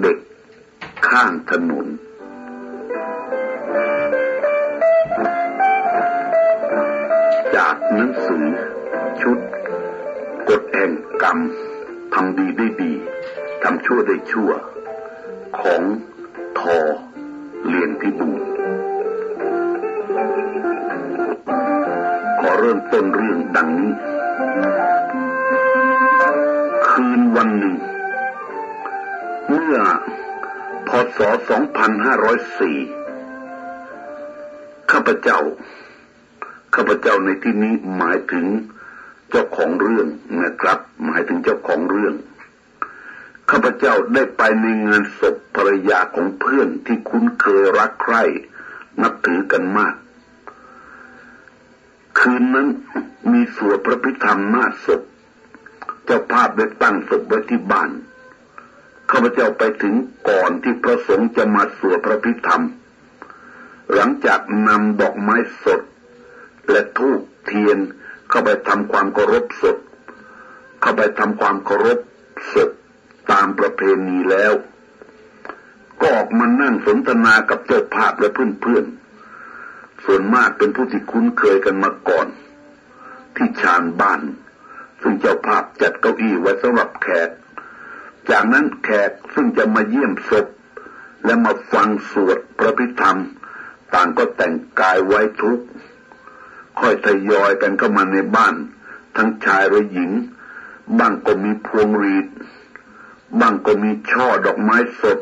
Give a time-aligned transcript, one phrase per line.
[0.00, 0.18] เด็ก
[1.08, 1.86] ข้างถนน
[7.56, 8.44] จากหนังสือ
[9.22, 9.38] ชุด
[10.48, 11.38] กฎแห่งกรรม
[12.14, 12.92] ทำดีได้ดี
[13.62, 14.50] ทำชั่วได้ชั่ว
[15.60, 15.82] ของ
[16.58, 16.78] ทอ
[17.66, 18.40] เรียนพิบูล
[22.40, 23.92] ขอเริ่มต้นเรื่องดังนี้
[26.88, 27.76] คืนวันหนึ่ง
[29.66, 29.84] มื่อ
[30.88, 31.28] พศ 2504
[34.90, 35.38] ข้าพเจ้า
[36.74, 38.46] ข้าพเจ้าในที่นี้หมายถึง
[39.30, 40.06] เจ้าของเรื่อง
[40.42, 42.14] นะครับ หมายถึงเจ้าของเรื่อง
[43.50, 48.22] ข้าพเจ้าได้ไปในงานศพภรรยาของเพื่อนที่คุ้นเคยรักใคร่
[49.02, 49.94] นับถือกันมาก
[52.18, 52.68] คืนนั้น
[53.32, 55.00] มีสวดพระพิธรรมหน้าศพ
[56.04, 57.90] เจ้าภาพได้ตั้งศพไว้ที่บ้าน
[59.10, 59.94] ข้าพเจ้าไปถึง
[60.28, 62.62] ก่อนที่พระสงฆ์จะมาสวดพระพิธรรม
[63.92, 65.80] หลังจากนำดอกไม้สด
[66.70, 67.78] และธูปเทียน
[68.28, 69.76] เข้าไปทำความเคารพสด
[70.80, 71.98] เข้าไปทำความเคารพ
[72.54, 72.70] สด
[73.32, 74.52] ตามประเพณีแล้ว
[76.00, 82.26] ก็ออกมานั่งสนทนากับเจ้าภาพและเพื่อนๆ ส่วนมากเป็นผู้ที่คุ้นเคยกันมาก่อน
[83.36, 84.20] ที่ชานบ้าน
[85.00, 87.30] ซึ่งเจ้าภาพจัดเก้าอี้ไว้สำหรับแขก
[88.30, 90.46] จากนั้นแขกซึ่งจะมาเยี่ยมศพ
[91.24, 93.18] และมาฟังสวดพระพิธรรม
[93.94, 95.64] ต่างก็แต่งกายไว้ทุกข์
[96.78, 98.54] ค่อยทยอยกันเข้ามาในบ้าน
[99.16, 100.10] ทั้งชายและหญิง
[100.98, 102.26] บ้างก็มีพวงรีด
[103.40, 105.18] บ้างก็มีช่อดอกไม้สด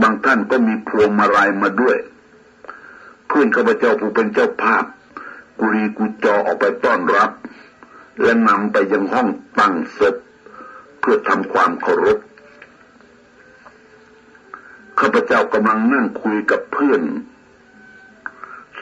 [0.00, 1.98] บางท่านก็มีพวงมาลัยมาด้วย
[3.26, 4.84] เพื่อนข้าพเจ้าผู้เป็นเจ้าภาพ
[5.58, 7.30] กุรีกุจอออกไปต้อนรับ
[8.22, 10.14] และนำไปยังห้องตั้งศพ
[11.10, 12.18] พื่อทำความเคารพ
[14.98, 17.02] ข้าพเจ้ากำลังนั่งคุยกับเพื่อน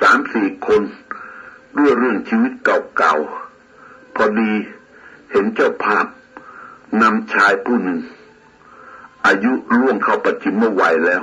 [0.01, 0.83] สามสี่คน
[1.79, 2.53] ด้วยเรื่องชีวิต
[2.97, 4.53] เก่าๆ พอดี
[5.31, 6.07] เห็นเจ้าภาพ
[7.03, 8.01] นำชายผู้หนึ่ง
[9.27, 11.23] อายุล่วงเข้าปัจฉิมวัยแล้ว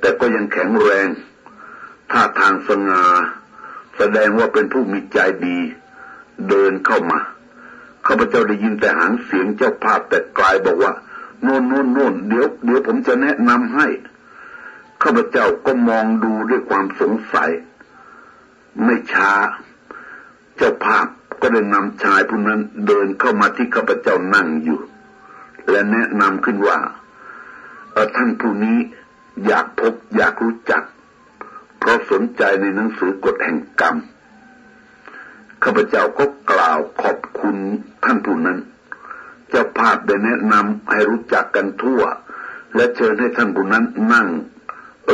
[0.00, 1.08] แต่ก็ยังแข็งแรง
[2.10, 3.04] ท่าทางสง่า
[3.96, 5.58] แสดงว่าเป็นผู้มีใจดี
[6.48, 7.20] เดินเข้ามา
[8.06, 10.92] ข้าพเจ้าได้ยินแต่หางเสียงเจ้าภาพแต่กลายบอกว่า
[11.42, 13.86] โน่นโน่นโน่นเดี๋ยวเดี๋ยวผมจะแนะนำให้
[15.02, 17.50] ข้าพเจ้าก็มองดูด้วยความสงสัย
[18.84, 19.32] ไม่ช้า
[20.56, 21.06] เจ้าภาพ
[21.40, 24.78] ก็ได้นำชายผู้นั้นเดินเข้ามาที่ข้าพเจ้านั่งอยู่
[25.70, 26.78] และแนะนำขึ้นว่า
[27.92, 28.78] เออท่านผู้นี้
[29.46, 30.82] อยากพบอยากรู้จัก
[31.78, 33.96] เพราะสนใจในหนังสือกฎแห่งกรรม
[35.64, 37.56] ข้าพเจ้าก็กล่าวขอบคุณ
[38.04, 38.58] ท่านผู้นั้น
[39.50, 42.02] เจ้าภาพได้แนะนำให้รู้จักกันทั่ว
[42.74, 44.28] และเชิญให้ท่านผู้นั้นนั่ง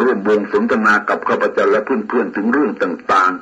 [0.02, 3.32] ร่วมวงสนทนากับข้าพเจ้าและเพื่อนๆถึงเรื่องต่าง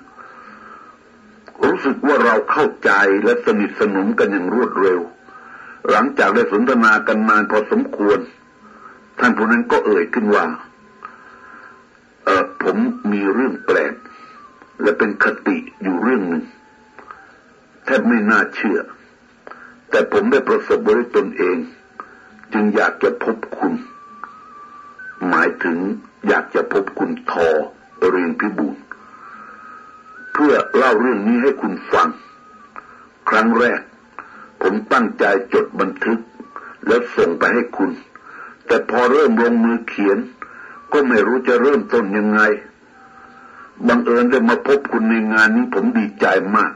[0.76, 2.90] ๆ รู้สึกว่าเราเข้าใจ
[3.24, 5.00] และสนิทสนมกันอย่างรวดเร็ว
[5.90, 8.18] หลังจากได้สนทนากันนานพอสมควร
[9.20, 10.44] ท่านผู้นั้นก็เอ่ยขึ้นว่า
[12.24, 12.76] เออผม
[13.12, 13.94] มีเรื่องแปลก
[14.82, 16.44] และเป็นคติอยู่เรื่องหนึ่ง
[17.90, 18.78] แทบไม่น่าเชื่อ
[19.90, 21.56] แต่ผมได้ประสบด้วยตนเอง
[22.52, 23.74] จึงอยากจะพบคุณ
[25.28, 25.78] หมายถึง
[26.28, 27.48] อยากจะพบคุณทอ
[28.10, 28.76] เรียนพิบูล
[30.32, 32.08] เพื่อเล่าเรื่องนี้ให้คุณฟัง
[33.28, 33.80] ครั้งแรก
[34.62, 35.24] ผมตั้งใจ
[35.54, 36.18] จดบันทึก
[36.86, 37.90] แล้วส่งไปให้คุณ
[38.66, 40.18] แต่พอเริ่มลงมือเขียน
[40.92, 42.40] ก็ไม่รู้จะเริ่มต้นยังไง
[43.86, 46.72] บังเอิญได้มาพบคุณในงานนี้ผมดีใจมาก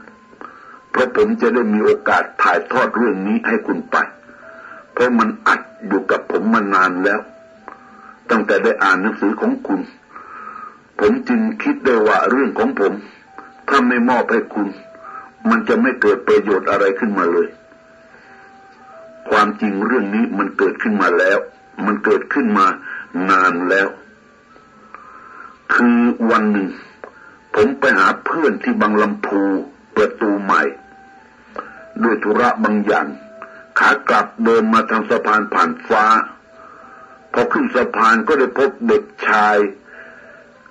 [0.93, 3.97] เพราะผมจะได้มีโอกาสถ่ายทอดเรื่องนี้ให้คุณไป
[4.93, 7.19] เพราะมันอัดอยู่กับผมมานานแล้ว
[8.29, 9.81] ตั้งแต่ได้อ่านหนังสือของคุณ
[10.99, 12.93] ผมจึงคิดได้ว่าเรื่องของผม
[13.69, 14.67] ถ้าไม่มอบให้คุณ
[15.49, 17.47] มันจะไม่เกิดประโยชน์อะไรขึ้นมาเลย
[19.29, 21.37] ความจริงเรื่องนี้มันเกิดขึ้นมาแล้ว
[21.85, 22.65] มันเกิดขึ้นมา
[23.29, 23.87] นานแล้ว
[25.73, 25.99] คือ
[26.31, 26.69] วันหนึ่ง
[27.55, 29.41] ผมไปหาเพื่อนที่บางลำพู
[29.95, 30.61] ประตูใหม่
[32.01, 33.07] ด้วยธุระบางอย่าง
[33.79, 36.05] ขากลับเดินมาทางสะพานผ่านฟ้า
[37.33, 39.57] พอขึ้นสะพานก็ได้พบเด็กชาย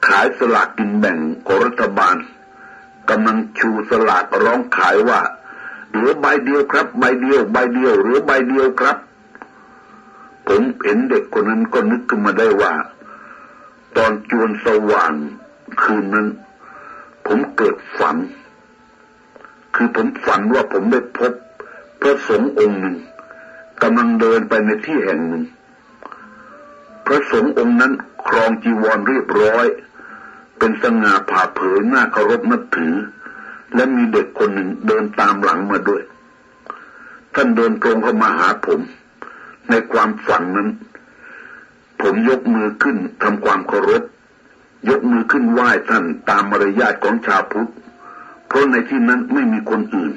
[0.06, 2.16] ขายสลากกินแบ่งของรัฐบาล
[3.10, 5.20] กำลังชูสลากร้องขายว่า
[5.90, 8.96] เหลือใบเดียวครับ ใบเดียว ใบเดียวหลือใบเดียวครับ
[10.48, 12.72] ผมเห็นเด็กคนนั้นก็นึกขึ้นมาได้ว่า
[13.96, 15.12] ตอนจวนสว่าง
[15.82, 16.28] คืนนั้น
[17.26, 18.16] ผมเกิดฝัน
[19.74, 21.32] คือผมฝันว่าผมได้พบ
[22.00, 22.96] พระสงฆ์องค์หนึ่ง
[23.82, 25.44] กำลังเดินไปในที่แห่งหนึ่ง
[27.06, 27.92] พระสงฆ์องค์นั้น
[28.28, 29.66] ครองจีวรเรียบร้อย
[30.58, 32.94] เป็นสง่าผ่าเผยหน้าเคารพนับถือ
[33.74, 36.02] และมีเด็กคนหนึ่งเดินตามหลังมาด้วย
[37.34, 38.80] ท่านเดินตรงเข้ามาหาผม
[39.70, 40.68] ในความฝันนั้น
[42.00, 44.02] ผมยกมือขึ้นทำความเคารพ
[44.90, 47.72] ยกมือขึ้นไหว้ท่านตามมารยาทของชาวพุทธ
[48.52, 50.12] เพราะในที่นั้นไม่มีคนอื่น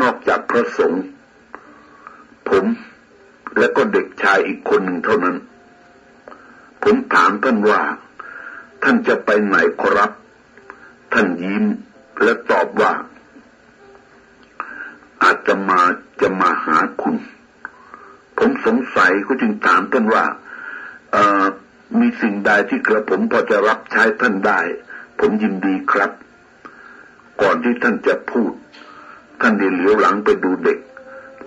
[0.00, 1.02] นอกจากพระสงฆ์
[2.48, 2.64] ผม
[3.58, 5.36] และก็เด็กชายอีกคนหนึ่งเท่านั้น
[6.82, 7.80] ผมถามท่านว่า
[8.82, 10.10] ท่านจะไปไหนครับ
[11.12, 11.64] ท่านยิ้ม
[12.22, 12.92] และตอบว่า
[15.22, 15.80] อาจจะมา
[16.22, 17.16] จะมาหาคุณ
[18.38, 20.24] ผมสงสัยก็จึงถามท่านว่า
[21.98, 24.60] มีสิ่งใดที่กระผมพอจะรับใช้ท่านได้
[25.20, 26.12] ผมยินดีครับ
[27.40, 28.52] ก่อนที่ท่านจะพูด
[29.40, 30.78] ท่านได้เหลียวหลังไปดูเด็ก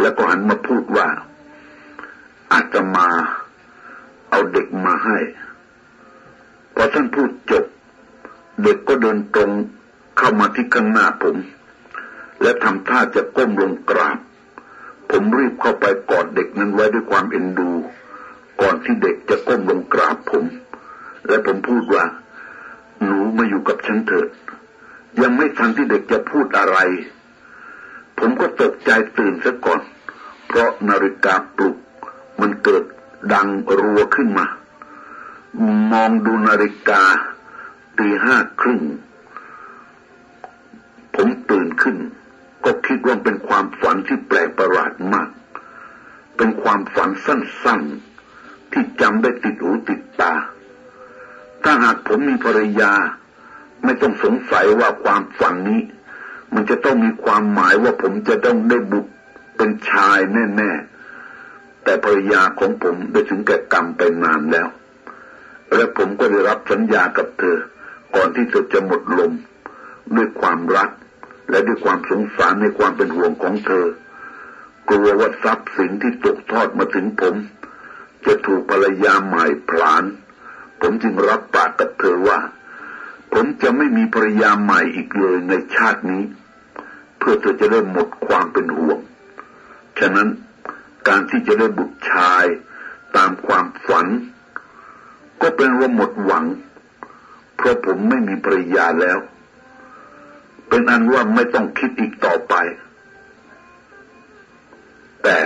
[0.02, 1.08] แล้วก็หันมาพูดว่า
[2.52, 3.08] อาจจะมา
[4.30, 5.18] เอาเด็กมาให้
[6.76, 7.66] พอท่านพูดจบ
[8.64, 9.52] เด็กก็เดินตรง
[10.18, 11.36] เข้ามาที่ข้างหน้าผม
[12.42, 14.18] และทำท่าจะก้มลงกราบ
[15.10, 17.72] ผมรีบเข้าไปกอดเด็กนั้นไว้ด้วยความเอ็นดู
[18.62, 20.44] ก่อนที่เด็กจะก้มลงกราบผม
[21.28, 22.04] และผมพูดว่า
[23.04, 24.28] หนูมาอยู่กับฉันเถิด
[25.22, 26.78] ยังไม่ทันที่เด็กจะพูดอะไร
[28.18, 29.82] ผมก็ตกใจตื่นซะก่อน
[30.48, 31.78] เพราะนาฬิกาปลุก
[32.42, 32.84] มันเกิด
[33.34, 33.48] ดัง
[33.80, 34.46] รัวขึ้นมา
[35.92, 37.02] มองดูนาฬิกา
[37.98, 38.82] ตีห้าครึ่ง
[41.16, 41.98] ผมตื่นขึ้น
[42.64, 45.30] ก็คิดว่าเป็นความฝันที่แปลกประหลาดมาก
[46.38, 50.34] เป็นความฝันสั้นๆ ที่จำได้ติดหูติดตา
[51.64, 52.94] ถ้าหากผมมีภรรยา
[53.84, 55.82] ไม่ต้องสงสัยว่าความฝันนี้
[56.54, 59.12] มันจะต้องมีความหมายว่าผมจะต้องได้บุตร
[59.58, 64.68] เป็นชายแน่ๆแต่ภรรยาของผมได้ถึงแก่กรรมไปนานแล้ว
[65.76, 67.58] และผมก็ได้รับสัญญากับเธอ
[68.16, 69.32] ก่อนที่เธอจะหมดลม
[70.16, 70.90] ด้วยความรัก
[71.50, 73.86] และด้วยความสงสารในความเป็นห่วงของเธอ
[74.90, 77.36] กลัวว่าทรัพย์สินที่ตกทอดมาถึงผม
[78.26, 80.04] จะถูกภรรยาใหม่ผลาน
[80.82, 82.40] ผมจึงรับปากกับเธอว่า
[83.38, 86.24] ผมจะไม่มีภรรยาใหม่อีกเลยในชาตินี้
[87.18, 89.00] เพื่อเธอจะได้หมดความเป็นห่วง
[90.00, 90.28] ฉะนั้น
[91.08, 92.46] การที่จะได้บุตรชาย
[93.16, 94.08] ตามความฝัน
[95.42, 96.46] ก็เป็นว่าหมดหวัง
[97.56, 99.20] เพราะผมไม่มีภรรยาแล้ว
[100.68, 102.54] เป็นอันว่าไม่ต้องคิดอีกต่อไป
[105.24, 105.40] แต่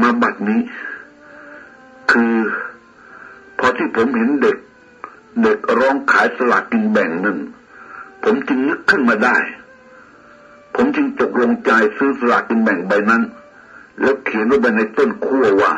[0.00, 0.60] มาบัดนี้
[2.10, 2.34] คือ
[3.58, 4.56] พอที่ผมเห็นเด็ก
[5.42, 7.38] เด็กร้องขายสลากกินแบ่งนั่น
[8.24, 9.36] ผมจึงนึกขึ้นมาได้
[10.74, 13.22] ผมจึงตกลงใจซื้อสลากกินแบ่งใบนั้น
[14.00, 15.72] แล้วเขียนไว้ในต้นขั้วว่า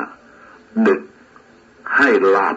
[0.84, 1.00] เด็ก
[1.96, 2.56] ให้ลาบ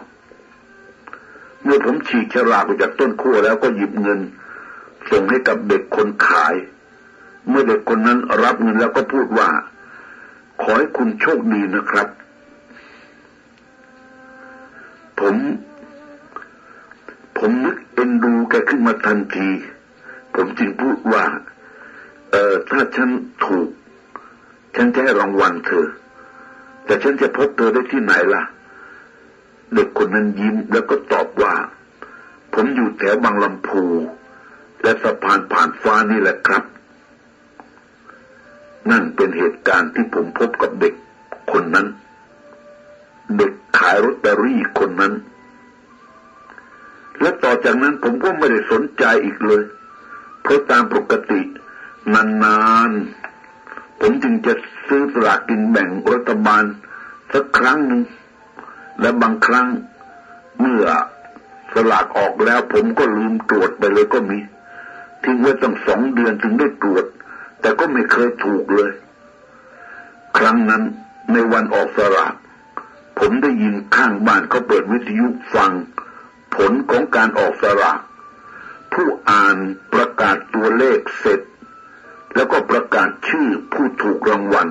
[1.64, 4.20] เมื่อผมฉีกฉลากออกจากต้นขั้วแล้วก็หยิบเงิน
[5.10, 6.56] ส่งให้กับเด็กคนขาย
[7.48, 9.50] เมื่อเด็กคนนั้นรับเงินแล้วก็พูดว่า
[10.62, 12.08] ขอให้คุณโชคดีนะครับ
[15.20, 15.36] ผม
[17.38, 19.50] ผมนึกเอ็นดูแกขึ้นมาทันที
[20.36, 21.24] ผมจึงพูดว่า
[22.32, 23.10] เออถ้าฉัน
[23.46, 23.70] ถูก
[24.76, 25.88] ฉันจะให้รางวัลเธอ
[26.86, 28.44] แต่ฉันจะพบเธอได้ที่ไหนล่ะ
[29.74, 31.54] เด็กคนนั้นยิ้มแล้วก็ตอบว่า
[32.54, 33.84] ผมอยู่แถวบางลำพู
[34.82, 36.64] และสะพานผ่านฟ้านี่แหละครับ
[38.90, 40.94] นั่นเป็นเหตุการณ์ที่ผมพบกับเด็ก
[41.52, 41.88] คนนั้น
[43.38, 45.14] เด็กขายรถตอรี่คนนั้น
[47.22, 49.64] และต่อจากนั้นผมก็ไม่ได้สนใจอีกเลย
[50.42, 51.42] เพราะตามปกติ
[52.14, 54.54] นานๆผมจึงจะ
[54.88, 56.64] ซื้อสลากกินแบ่งรัฐบาล
[57.34, 58.02] สักครั้งหนึ่ง
[59.02, 59.68] และบางครั้ง
[60.60, 60.86] เมื่อ
[61.74, 64.40] สลากออกแล้ว ผมก็ลืมตรวจไปเลยก็มี
[65.24, 67.06] ทิ้งไว้ตั้งสองเดือนถึงได้ตรวจ
[67.62, 68.92] แต่ก็ไม่เคยถูกเลย
[70.38, 70.84] ครั้งนั้น
[71.32, 72.34] ในวันออกสลาก
[73.20, 75.72] ผมได้ยินข้างบ้านเขาเปิดวิทยุฟัง
[76.56, 78.00] ผลของการออกสลาก
[78.94, 79.58] ผู้อ่าน
[79.94, 81.40] ประกาศตัวเลขเสร็จ
[82.36, 84.68] แล้วก็ประกาศชื่อผู้ถูกรางวัล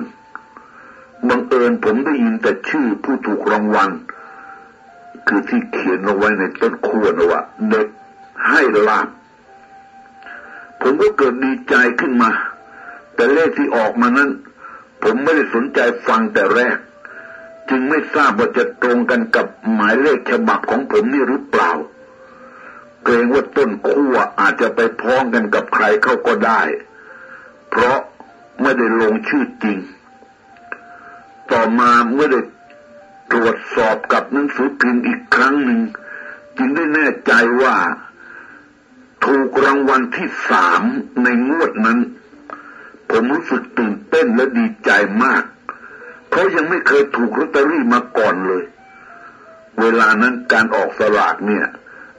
[1.27, 3.91] บังเอิญผมได้ยินแต่ชื่อผู้ถูกรางวัล
[5.27, 7.87] คือที่เขียนเอาไว้ในต้นขั้วนะว่าเด็ก
[8.47, 9.07] ให้ลาบ
[10.81, 12.31] ผมก็เกิดดีใจขึ้นมา
[13.15, 14.29] แต่เลขที่ออกมานั้น
[15.03, 16.77] ผมไม่ได้สนใจฟังแต่แรก
[17.69, 21.71] จึงไม่ทราบว่าจะตรงกันกับหมายเลขฉบับของผมนี่หรือเปล่า
[23.03, 26.61] เกรงว่าต้นขั้วอาจจะไปพ้องกันกับใครเข้าก็ได้
[27.69, 27.99] เพราะ
[28.61, 29.79] ไม่ได้ลงชื่อจริง
[31.51, 32.41] ต่อมาเมื่อได้
[33.31, 35.81] ตรวจสอบกับหนังสือพิมพ์อีกครั้งหนึ่ง
[36.57, 37.77] จึงได้แน่ใจว่า
[39.25, 40.81] ถูกรางวัลที่สาม
[41.23, 41.99] ในงวดนั้น
[43.09, 44.91] ผมรู้สึกตื่นเต้นและดีใจ
[45.23, 45.43] มาก
[46.35, 48.63] เพรายังไม่เคยถูกลอตเตอรี่มาก่อนเลย
[49.81, 51.65] เวลานั้นการออกสลากเนี่ย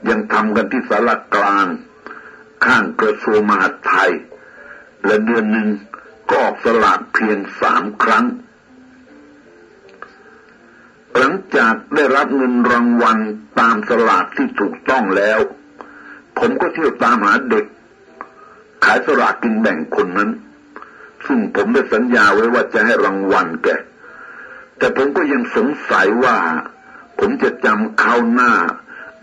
[0.09, 1.67] ยังทำกันที่สารกลาง
[2.65, 4.11] ข้างกระทรวงมหาดไทย
[5.05, 5.67] และเดือนหนึ่ง
[6.29, 8.25] ก็ออกสลากเพียงสามครั้ง
[11.17, 13.17] หลังจากได้รับเงินรางวัล
[13.59, 15.39] ตามสลากที่ถูกต้องแล้ว
[16.39, 17.65] ผมก็เที่ยวตามหาเด็ก
[18.85, 20.29] ขายสลากกินแบ่งคนนั้น
[21.25, 23.69] ซึ่งผมได้สัญญาไว้ว่าจะให้รางวัลแก
[24.77, 26.37] แต่ผมก็ยังสงสัยว่า
[27.19, 28.51] ผมจะจำเขาหน้า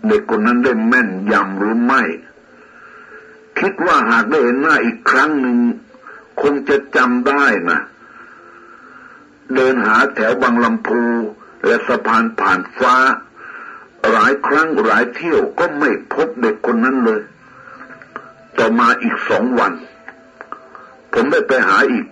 [0.07, 2.01] เด็กคนนั้นได้แม่นยำหรือไม่
[3.59, 5.57] คิดว่าหากได้เห็นหน้าอีกครั้งหนึ่ง
[6.41, 7.79] คงจะจำได้นะ
[9.53, 11.01] เดินหาแถวบางลำพู
[11.65, 12.95] และสะพานผ่านฟ้า
[14.11, 17.21] หลายครั้งหลายเที่ยวก็ไม่พบเด็กคนนั้นเลย
[18.57, 19.73] ต่อมาอีกสองวัน
[21.13, 22.05] ผมได้ไปหาอีก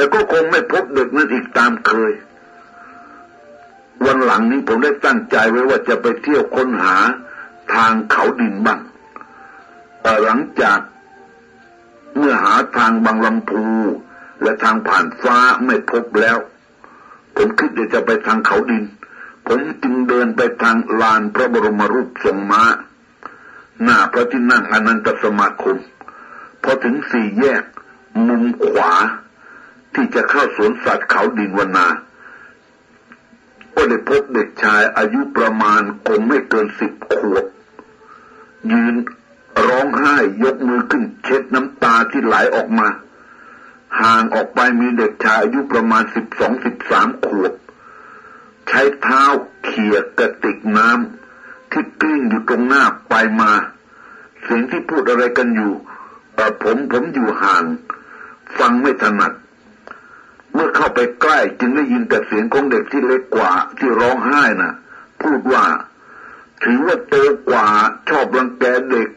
[0.00, 2.12] แต่ก็คงไม่พบเด็กนั้นอีกตามเคย
[4.04, 6.96] วันหลังนี้ผมได้ตั้งใจไว้ว่าจะไปเที่ยวค้นหา
[7.74, 8.80] ทางเขาดินบ้าง
[10.24, 10.78] หลังจาก
[12.16, 13.64] เมื่อหาทางบางลำพู
[14.42, 16.38] และทางผ่านฟ้าไม่พบแล้ว
[17.36, 18.84] ผมคิดจะไปทางเขาดิน
[19.46, 22.62] ผมจึงเดินไปทางลานพระบรมรูปทรงม้า
[23.82, 25.76] หน้าพระที่นั่งอนันตสมาคม
[26.62, 27.62] พอถึงสี่แยก
[28.26, 28.92] มุมขวา
[29.94, 31.86] ที่จะเข้าสวนสัตว์เขาดินวนา
[33.74, 37.44] ก็ได้พบเด็กชายอายุประมาณคงไม่เกินสิบขวบ
[38.72, 38.94] ยืน
[39.66, 42.88] ร้องไห้ยกมือขึ้นเช็ดน้ำตาที่ไหลออกมา
[44.00, 47.52] ห่างออกไปมีเด็กชายอายุประมาณสิบสองสิบสามขวบ
[48.68, 49.22] ใช้เท้า
[49.64, 53.52] เขี่ยกระติกน้ำที่กลิ้งอยู่ตรงหน้าไปมา
[54.42, 55.72] เสียงที่พูดอะไรกันอยู่
[56.34, 57.64] แต่ผมผมอยู่ห่าง
[58.58, 59.32] ฟังไม่ถนัด
[60.52, 64.74] เมื่อเข้าไปใกล้จึงได้ยินแต่เสียงของเด็กที่เล็กกว่าที่ร้องไห้นะ่ะ
[65.22, 65.64] พูดว่า
[66.62, 67.14] ถือว่าโต
[67.50, 67.66] กว่า
[68.08, 69.08] ชอบรังแกเด็ก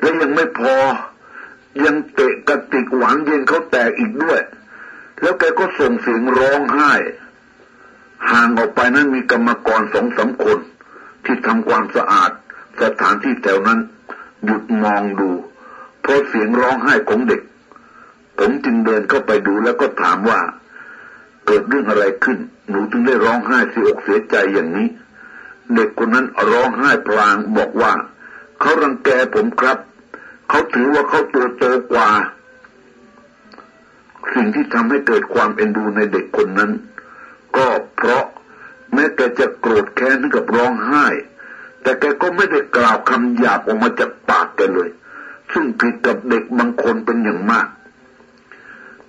[0.00, 0.74] และยังไม่พอ
[1.84, 4.40] ยังเตะกระติกหวานเย็นเขาแตกอีกด้วย
[5.20, 6.92] แล้วแกก็ส่งเสียงร้องไห้
[8.30, 10.58] ห่างออกไปนั้นมีกรรมกรสองสาคน
[11.24, 12.30] ที่ทำความสะอาด
[12.82, 13.80] สถานที่แถวนั้น
[14.44, 15.30] หยุดมองดู
[16.02, 17.42] เพราะเสียงร้องไห้ของเด็ก
[18.38, 20.40] ผมจึงเดินเข้าไปดูแล้วก็ถามว่า
[21.46, 24.88] เกิดเรื่องอะไรขึ้น หนูจึงได้ร้องไห้เสียอกเสียใจอย่างนี้
[25.74, 27.92] เด็กคนนั้นร้องไห้พลางบอกว่า
[28.60, 29.78] เขารังแกผมครับ
[30.48, 32.08] เขาถือว่าเขาตัวโตกว่า
[34.34, 36.70] สิ่งที่ทำให้เกิดความเอ็นดูในเด็กคนนั้น
[37.56, 38.24] ก็เพราะ
[38.94, 41.06] แม้แต่จะโกรธแค้นกับร้องไห้
[41.82, 44.90] แต่แกก็ไม่ได้กล่าวคำหยาบออกมาจากปากแกเลย
[45.52, 47.66] ซึ่งผิดกับเด็กบางคนเป็นอย่างมาก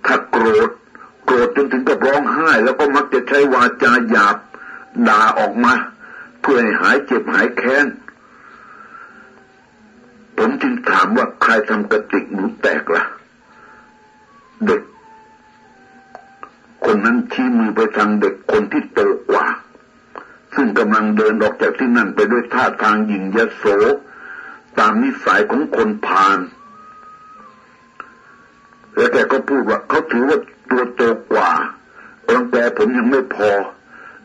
[0.06, 0.70] ถ้าโกรธ
[1.26, 4.38] โกรธจนถึงกับร้องไห้ แล้วก็มักจะใช้วาจาหยาบ
[5.08, 5.74] ด่าออกมา
[6.42, 7.88] เพื่อให้หายเจ็บหายแค้น
[10.38, 13.06] ผมจึงถามว่าใครทำกระติกหนูแตกละ่ะ
[14.66, 14.82] เด็ก
[16.86, 19.00] คนนั้นชี้มือไปทางเด็กคนที่โต
[19.32, 19.46] กว่า
[20.56, 23.66] ซึ่งกำลังเดินออกจากที่นั่นไปด้วยท่าทางหยิ่งยโส
[24.78, 26.38] ตามนิสัยของคนพาล
[28.96, 31.50] แล้วแกก็พูดว่าเขาถือว่าตัวโตกว่า
[32.34, 33.52] รังแกผมยังไม่พอ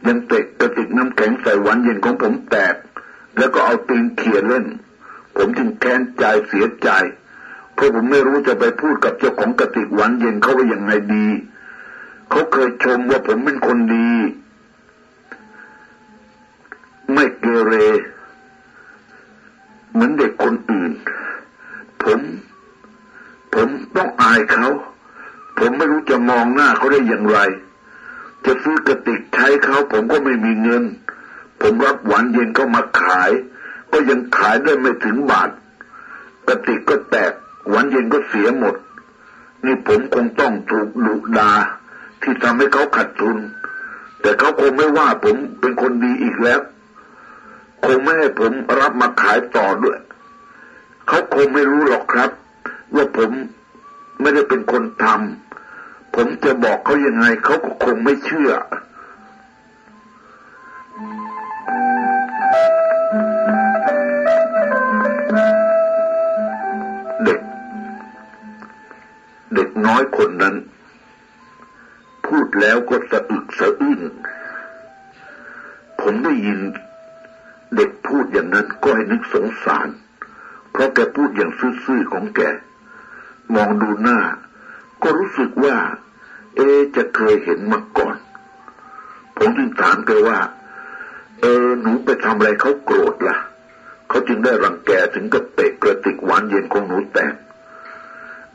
[0.06, 2.74] ยังเตะกระติกน้ำแข็งใส่หวานเย็นของผมแตก
[3.38, 4.66] แล้วก็เอาตีนเขี่ยเล่น
[5.36, 6.88] ผมจึงแค้นใจเสียใจ
[7.74, 11.26] เพราะผมไม่รู้จะไปพูดกับเจ้าของกระติกหวานเย็นเขาว่าอย่างไงดี
[12.30, 14.10] เขาเคยชมว่าผมเป็นคนดี
[17.14, 17.74] ไม่เกเร
[19.92, 20.92] เหมือนเด็กคนอื่น
[22.02, 22.20] ผม
[23.56, 24.68] ผมต้องอายเขา
[25.58, 27.38] ผมไม่รู้จะมองหน้าเขาได้อย่างไร
[28.44, 30.84] จะซื้อกระติกใช้เขาผมก็ไม่มีเงิน
[31.60, 33.30] ผมรับหวานเย็นเขามาขาย
[33.92, 35.50] ก็ยังขายได้ไม่ถึงบาท
[36.46, 37.32] กระติกก็แตก
[37.68, 38.74] หวันเย็นก็เสียหมด
[39.64, 41.52] นี่ผมคงต้องถูกดุดา
[42.22, 43.36] ที่ทำให้เขาขาดทุน
[44.20, 46.60] แต่เขาคงไม่ว่าผมเป็นคนดีอีกแล้ว
[47.84, 49.98] คงไม่ให้ผมรับมาขายต่อด้วย
[51.08, 52.30] เขาคงไม่รู้หรอกครับ
[52.94, 53.30] ว่าผม
[54.20, 58.50] ไม่ได้เป็นคนทำผมจะบอกเขายังไงเขาก็คงไม่เชื่อ
[67.24, 70.54] เด็กน้อยคนนั้น
[72.26, 74.00] พูดแล้วก็สะอึกสะอื้น
[76.00, 76.60] ผมได้ยิน
[77.76, 79.88] เด็กพูดอย่างนั้นก็ให้นึกสงสาร
[80.70, 81.50] เพราะแกพูดอย่าง
[81.84, 82.40] ซื่อๆของแก
[83.54, 84.18] มองดูหน้า
[85.02, 85.76] ก็รู้สึกว่า
[86.56, 86.60] เอ
[86.96, 88.16] จะเคยเห็นมาก่อน
[89.36, 90.38] ผมจึงถามแกว่า
[91.40, 93.38] เออหนูไปทำอะไรเขาโกรธละ่ะ
[94.08, 97.34] เขาจึงได้รังแกถึงกับเตะกระติกหวานเย็นของหนูแตก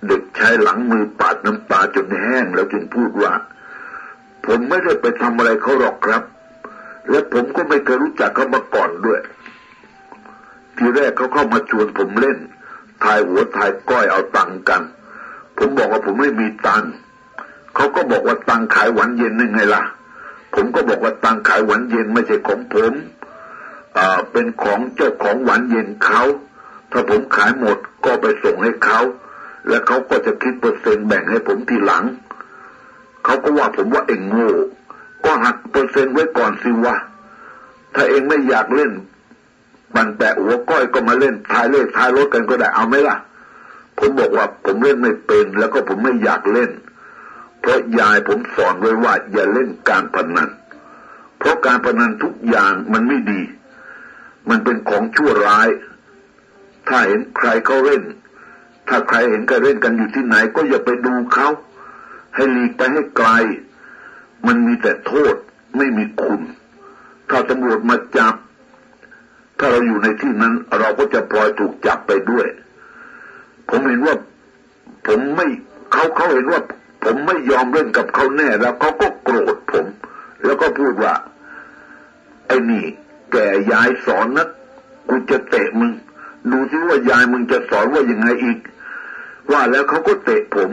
[0.07, 3.33] เด็กใช้หลังมือปาดน้ำตาจนแห้งแล้วจึงพูดว่า
[4.45, 6.23] ผมไม่ได้ไปทำอะไรเขาหรอกครับ
[7.09, 9.19] และผมก็ไม่เคยรู้จักเขามาก่อนด้วย
[10.77, 12.37] ทีแรกเขาเข้ามาชวนผมเล่น
[13.03, 14.81] ทายหัวทายก้อยเอาตังกัน
[15.57, 16.83] ผมบอกว่าผมไม่มีตัง
[17.75, 19.83] เขาก็บอกว่าตังขายหวานเย็นยังไงล่ะ
[20.55, 22.93] ผมก็บอกว่าตังขายหวานเย็นไม่ใช่ของผม
[23.97, 26.23] อ่าเป็นของเจ้าของหวานเย็นเขา
[26.91, 28.99] ถ้าผมขายหมดก็ไปส่งให้เขา
[29.67, 32.03] และเขาก็จะคิดเปอร์เซ็นต์แบ่งให้ผมทีหลัง
[33.25, 34.51] เขาก็ว่าผมว่าเองโง่
[35.25, 36.95] ก็หักเปอร์เซ็นต์ไว้ก่อนสิวะ
[37.93, 38.91] ถ้าเองไม่อยากเล่น
[39.95, 43.17] บันแปะหัวก้อยก็มาเล่นทายเลขทายรถกันก็ได้เอาไหมล่ะ
[43.97, 46.71] ผมบอกว่าผมเล่นไม่เป็นแล้วก็ผมไม่อยากเล่น
[47.61, 50.49] เพราะยายผมสอนไว้ว่าอย่าเล่นการพนัน
[51.39, 53.41] เพราะการพนันทุกอย่างมันไม่ดี
[54.49, 55.69] มันเป็นของชั่วร้าย
[56.87, 58.03] ถ้าเห็นใครเขาเล่น
[58.87, 61.47] ถ้าใครเห็นใครเล่นกันอยู่ที่ไหน ก็อย่าไปดูเขา
[62.35, 63.29] ให้หลีกไปให้ไกล
[64.47, 65.35] มันมีแต่โทษ
[65.77, 66.41] ไม่มีคุณ
[67.29, 68.35] ถ้าตำรวจมาจับ
[69.61, 72.47] ถ้าเราอยู่ในที่นั้น เราก็จะปล่อยถูกจับไปด้วย
[73.69, 74.15] ผมเห็นว่า
[75.07, 75.47] ผมไม่
[75.91, 76.61] เขาเขาเห็นว่า
[77.03, 79.85] ผมไม่ยอมเล่นกับเขาแน่ แล้วเขาก็โกรธผม
[80.43, 81.13] แล้วก็พูดว่า
[82.47, 82.83] ไอ้นี่
[83.31, 83.37] แก
[83.71, 84.47] ยายสอนนะ
[85.09, 85.91] กูจะเตะมึง
[86.51, 88.59] ดูสิว่ายายมึงจะสอนว่ายังไงอีก
[89.51, 90.69] ว่าแล้วเขาก็เตะผม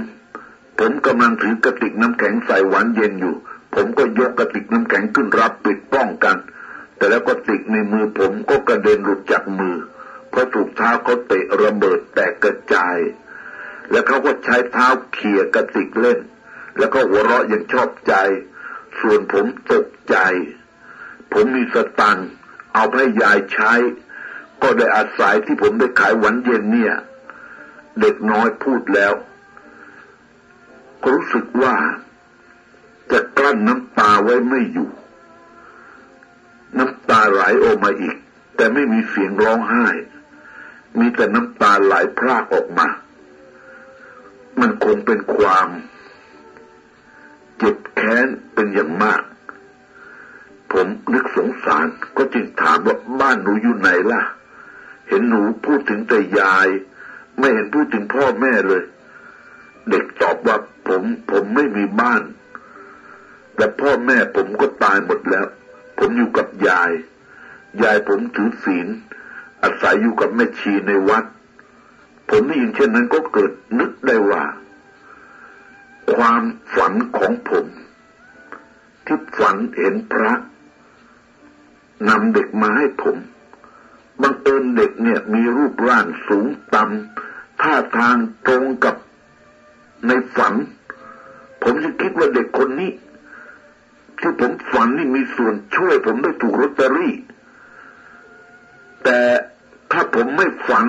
[0.78, 3.34] ผมกำลังถือกระติกน้ำแข็งใส่หวานเย็นอยู่
[3.74, 6.36] ผมก็ยกกระติกน้ำแข็งขึ้นรับปิดป้องกัน
[6.98, 9.76] แต่แล้วกระติกในมือผมก็กระเด็นหลุดจากมือ
[10.30, 12.98] เพราะถูกเท้าเขาเตะระเบิดแตกกระจาย
[13.90, 16.18] แล้วเขาก็ใช้เท้าเขี่ยกระติกเล่น
[16.78, 18.14] แล้วก็หัวเราะอย่างชอบใจ
[19.00, 20.16] ส่วนผมตกใจ
[21.32, 22.18] ผมมีสตัง
[22.74, 23.72] เอาให้ยายใช้
[24.62, 26.94] ก็ได้อาศัยที่ผมได้ขายหวันเย็นเนี่ย
[28.00, 29.12] เด็กน้อยพูดแล้ว
[31.02, 31.74] ก็รู้สึกว่า
[33.12, 34.88] จะกลั้นน้ำตาไว้ไม่อยู่
[36.76, 38.16] น้ำตาไหลออกมาอีก
[38.56, 39.86] แต่ไม่มีเสียงร้องไห้
[40.98, 42.88] มีแต่น้ำตาไหลพรากออกมา
[44.60, 45.68] มันคงเป็นความ
[47.58, 49.22] เจ็บแค้นเป็นอย่างมาก
[50.72, 54.22] ผมนึกสงสารก็จึงถามว่าบ้านหนูอยู่ไหนล่ะ
[55.08, 56.68] เห็นหนูพูดถึงแต่ยาย
[57.38, 58.82] ไม่เห็นพูดถึงพ่อแม่เลย
[59.90, 60.56] เด็กตอบว่า
[60.88, 62.22] ผมผมไม่มีบ้าน
[63.56, 65.46] แต่พ่อแม่ผมก็ตายหมดแล้ว
[65.98, 66.90] ผมอยู่กับยาย
[67.82, 68.88] ยายผมถือศีล
[69.62, 71.24] อาศัยอยู่กับแม่ชีในวัด
[72.30, 74.44] ผมได้ยินเช่นนั้นก็เกิดนึกได้ว่า
[76.14, 76.42] ความ
[76.74, 77.66] ฝันของผม
[79.04, 80.32] ที่ฝันเห็นพระ
[82.08, 83.16] นำเด็กมาให้ผม
[84.22, 88.96] บังเอิญเด็กเนี่ยมีรูปร่างสูงต่ำท่าทางตรงกับ
[90.06, 90.54] ในฝัน
[91.62, 92.90] ผมจะคิดว่าเด็กคนนี้
[94.20, 97.14] ที่ผมฝันนี่มีส่วนช่วยผมได้ถูกลอตเตอรี่
[99.04, 99.20] แต่
[99.92, 100.86] ถ้าผมไม่ฝัน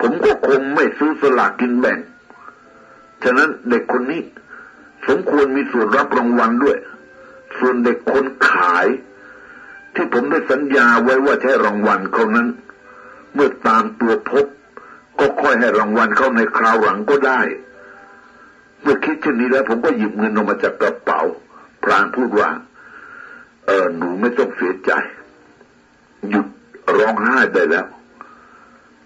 [0.00, 1.98] ผมก็คงไม่ซื้อสลากกินแบ่ง
[3.22, 4.22] ฉะนั้นเด็กคนนี้
[5.08, 6.78] สมควรมีส่วนรับรางวัลด้วย
[7.58, 8.86] ส่วนเด็กคนขาย
[9.94, 12.48] ที่ผมได้สัญญาไว้ว่าใช้รางวัลเขานั้น
[13.34, 14.46] เมื่อตามตัวพบ
[15.18, 17.40] ก็ค่อยให้รางวัลเขาในคราวหลังก็ได้
[18.82, 21.20] เมื่อคิดเช่นนี้แล้วผมก็หยิบเงินออกมาจากกระเป๋า
[21.82, 22.50] พรานพูดว่า
[23.66, 24.92] เออหนูไม่ต้องเสียใจ
[26.28, 26.46] หยุด
[26.96, 27.86] ร้องไห้ได้แล้ว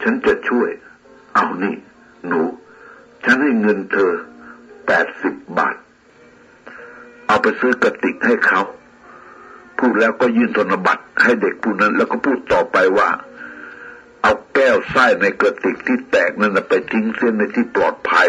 [0.02, 0.68] ฉันจะช่วย
[1.34, 1.74] เอานี่
[2.26, 2.40] หนู
[3.24, 4.12] ฉันให้เงินเธอ
[4.86, 5.76] แปดสิบบาท
[7.26, 8.62] เอาไปซื้อกระติกให้เขา
[9.78, 13.08] พูดแล้วก็ยื่นธนบัตรให้เด็กผู้นั้น แล้วก็พูดต่อไปว่า
[14.22, 18.28] เอาแก้วไส้ในกระติกที่แตกนั้นไปทิ้งเส้นในที่ปลอดภัย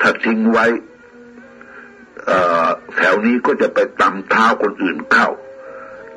[0.00, 0.66] ถ้าทิ้งไว้
[2.96, 5.28] แถวนี้ก็จะไปตำเท้าคนอื่นเข้า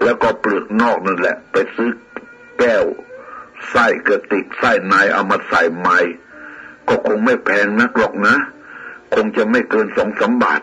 [0.04, 1.90] แล้วก็เปลือกนอกนั่นแหละ ไปซื้อ
[2.60, 2.86] แก้ว
[3.70, 5.98] ไส้กระติกไส้ในเอามาใส่ไม้
[6.88, 8.36] ก็คงไม่แพงนักหรอกนะ
[9.14, 10.62] คงจะไม่เกินสองสาบาท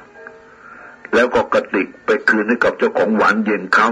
[1.14, 3.88] แล้วก็กระติกไปคืนให้กับเจ้าของหวานเย็นเขา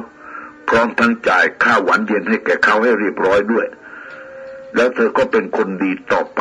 [0.69, 3.67] พร้อมทั้งจ่ายค่าหวานเย็นให้แก่เขาให้เรียบร้อยด้วย
[4.75, 6.41] แล้วเธอก็เป็นคนดีต่อไป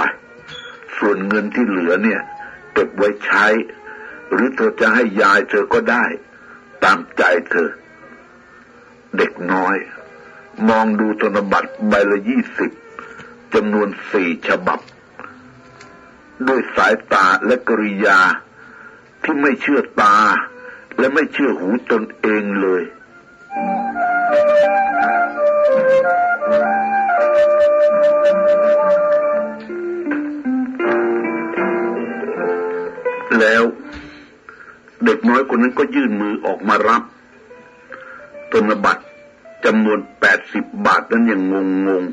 [0.97, 2.21] ส่วนเงินที่เหลือเนี่ย
[2.73, 3.45] เก็บไว้ใช้
[4.31, 6.05] หรือเธอจะให้ยายเธอก็ได้
[6.83, 7.69] ตามใจเธอ
[9.17, 9.77] เด็กน้อย
[10.67, 12.71] มองดูธนบัตรใบละยี่สิบ
[13.53, 14.79] จำนวนสี่ฉบับ
[16.47, 18.19] ด้วยสายตาและกริยา
[19.23, 20.15] ที่ไม่เชื่อตา
[20.97, 22.83] และไม่เชื่อหูตนเองเลย
[33.39, 33.63] แล้ว
[35.05, 37.03] เด็กน้อยคนนั้นก็ยื่นมือออกมารับ
[38.51, 39.03] ธนบัตร
[39.65, 42.03] จำนวนแปดสิบบาทนั้นยังงงงง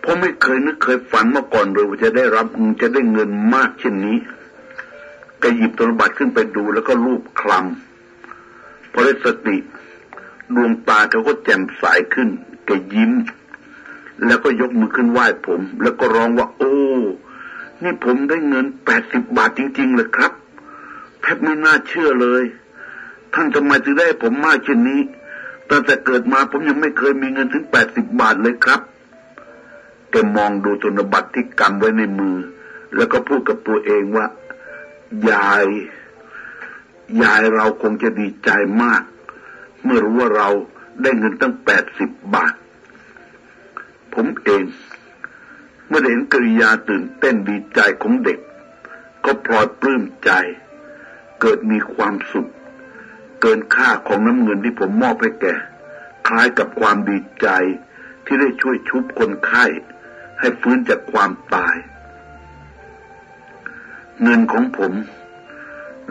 [0.00, 2.46] เพราะไม่เคยนึกเคยฝันมาก่อนเลยว่าจะได้รับ
[2.82, 4.18] จะได้เงินมากเช่นนี้
[5.42, 11.84] ก็หยิบธนบัตรขึ้นไปดูแล้วก็รูปคลำพอได้สติดวงตาเขาก็แจ่มใส
[12.14, 12.28] ขึ้น
[12.66, 13.12] แกยิ้ม
[14.26, 16.74] แล้วก็ยกมือขึ้นไหว้ผม แล้วก็ร้องว่า โอ้
[17.82, 20.32] นี่ผมได้เงินแปดสิบบาทจริงๆเลยครับ
[21.24, 22.44] แทบไม่น่าเชื่อเลย
[23.34, 25.00] ท่านทำไมถึงได้ผมมากเช่นนี้
[25.70, 28.80] ตั้งแต่เกิดมาผมยังไม่เคยมีเงินถึงแปดสิบบาทเลยครับ
[30.10, 32.36] แกมองดูธนบัตรที่กำไว้ในมือ
[32.96, 34.26] แล้วก็พูดกับตัวเองว่า
[35.30, 35.66] ยาย
[37.22, 38.50] ยายเราคงจะดีใจ
[38.82, 39.02] มาก
[39.84, 40.48] เมื่อรู้ว่าเรา
[41.02, 42.54] ได้เงินตั้งแปดสิบบาท
[44.14, 44.64] ผมเอง
[45.86, 48.38] เมื่อเห็นกริยาตื่นเต้นดีใจของเด็ก
[49.24, 50.30] ก็พลอยปลื้มใจ
[51.40, 52.50] เกิดมีความสุข
[53.40, 55.46] เกินค่าของน้ำเงินที่ผมมอบให้แก
[56.28, 57.48] คล้ายกับความดีใจ
[58.24, 59.64] ที่ได้ช่วยชุบคนไข้
[60.40, 61.76] ให้ฟื้นจากความตาย
[64.22, 64.92] เงินของผม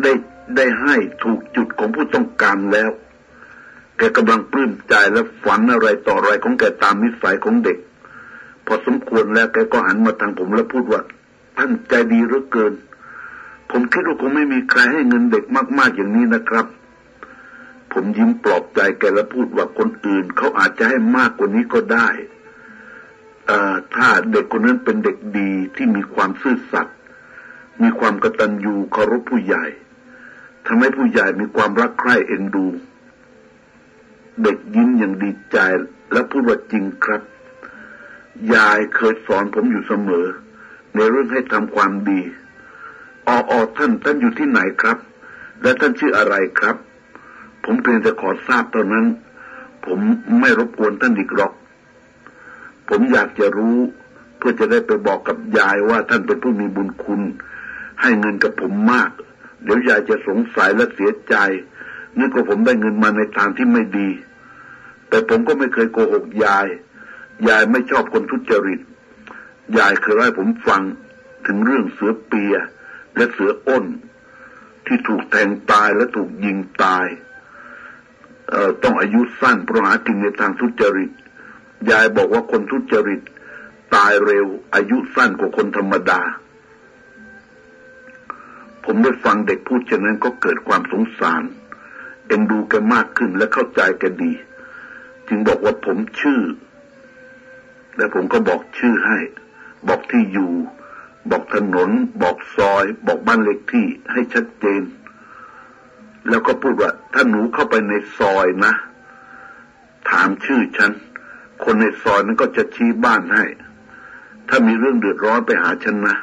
[0.01, 0.13] ได้
[0.55, 2.91] ได้ให้ถูกจุดของผู้ต้องการแล้ว
[3.97, 7.77] แกกำลังปลื้มใจและฝันอะไรต่ออะไรของแกตามนิสัยของเด็ก
[8.65, 11.01] พอสมควรแล้วแกก็หันมาทางผมแล้วพูดว่า
[11.57, 12.73] ท่านใจดีเหลือเกิน
[13.75, 15.43] ผมคิดว่าคงไม่มีใครให้เงินเด็ก
[15.77, 16.65] มาก ๆอย่างนี้นะครับ
[17.93, 22.07] ผมยิ้มปลอบใจแกแล้วพูดว่าคนอื่นเขาอาจจะให้มากกว่านี้ก็ได้
[23.95, 26.97] ถ้าเด็กคนนั้นเป็นเด็กดีที่มีความซื่อสัตย์
[27.81, 29.65] มีความกตัญญูเคารพผู้ใหญ่
[30.65, 32.65] ทำให้ผู้ใหญ่มีความรักใคร่เอ็นดู
[34.43, 35.57] เด็กยิ้มอย่างดีใจ
[36.11, 37.21] และพูดว่าจริงครับ
[38.53, 40.27] ยายเคยสอนผมอยู่เสมอ
[40.95, 42.21] ในเรื่องให้ทำความดี
[43.27, 44.97] อออท่านท่านอยู่ที่ไหนครับ
[45.61, 46.75] และท่านชื่ออะไรครับ
[47.63, 49.05] ผมเพียงจะขอทราบตอนนั้น
[49.85, 49.99] ผม
[50.39, 51.53] ไม่รบกวนท่านอีกหรอก
[52.89, 53.77] ผมอยากจะรู้
[54.37, 57.21] เพื่อจะได้ไปบอกกับยายว่าท่านเป็นผู้มีบุญคุณ
[58.01, 59.09] ให้เงินกับผมมาก
[59.63, 61.35] เดี๋ยวยายจะสงสัยและเสียใจ
[62.19, 64.09] นึกว่าผมได้เงินมาในทางที่ไม่ดี
[65.09, 66.67] แต่ผมก็ไม่เคยโกหกยาย
[67.49, 68.79] ยายไม่ชอบคนทุจริต
[69.77, 70.81] ยายเคยให้ผมฟัง
[71.45, 72.55] ถึงเรื่องเสือเปีย
[73.15, 73.85] และเสืออ้น
[74.85, 77.05] ที่ถูกแทงตายและถูกยิงตาย
[78.83, 81.11] ต้องอายุสั้นเพราะหากินในทางทุจริต
[81.91, 83.21] ยายบอกว่าคนทุจริต
[83.95, 86.21] ตายเร็ว อายุสั้นกว่าคนธรรมดา
[88.85, 91.43] ผมได้ฟังเด็กพูดเช่นนั้นก็เกิดความสงสาร
[92.27, 94.33] เอ็นดูกันมากขึ้นและเข้าใจกันดี
[95.27, 96.41] จึงบอกว่าผมชื่อ
[97.97, 99.19] และผมก็บอกชื่อให้
[99.87, 100.53] บอกที่อยู่
[101.31, 101.89] บอกถนน
[102.21, 104.83] บอกซอย บอกบ้านเล็กที่ให้ชัดเจน
[106.29, 108.73] แล้วก็พูดว่า ถ้าหนูเข้าไปในซอยนะ
[110.09, 110.91] ถามชื่อฉัน
[111.63, 113.45] คนในซอยนั้นก็จะชี้บ้านให้
[114.49, 116.17] ถ้ามีเรื่องเดือดร้อนไปหาฉันนะ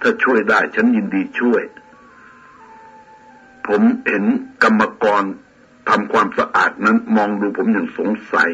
[0.00, 1.62] ถ้าช่วยได้ฉันยินดีช่วย
[3.66, 4.24] ผมเห็น
[4.62, 5.22] กรรมกร
[5.88, 8.50] ทำความสะอาดนั้น มองดูผมอย่างสงสัย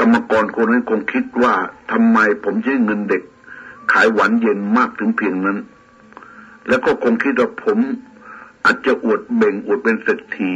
[0.00, 1.54] กรรมกรคนนั้นคงคิดว่า
[1.92, 3.22] ทำไมผมใช้เงินเด็ก
[3.92, 5.58] ขายหวานเย็นมากถึงเพียงนั้น
[6.68, 7.78] แล้วก็คงคิดว่าผม
[8.64, 10.52] อาจจะอวดเบ่งอวดเป็นเศรษฐี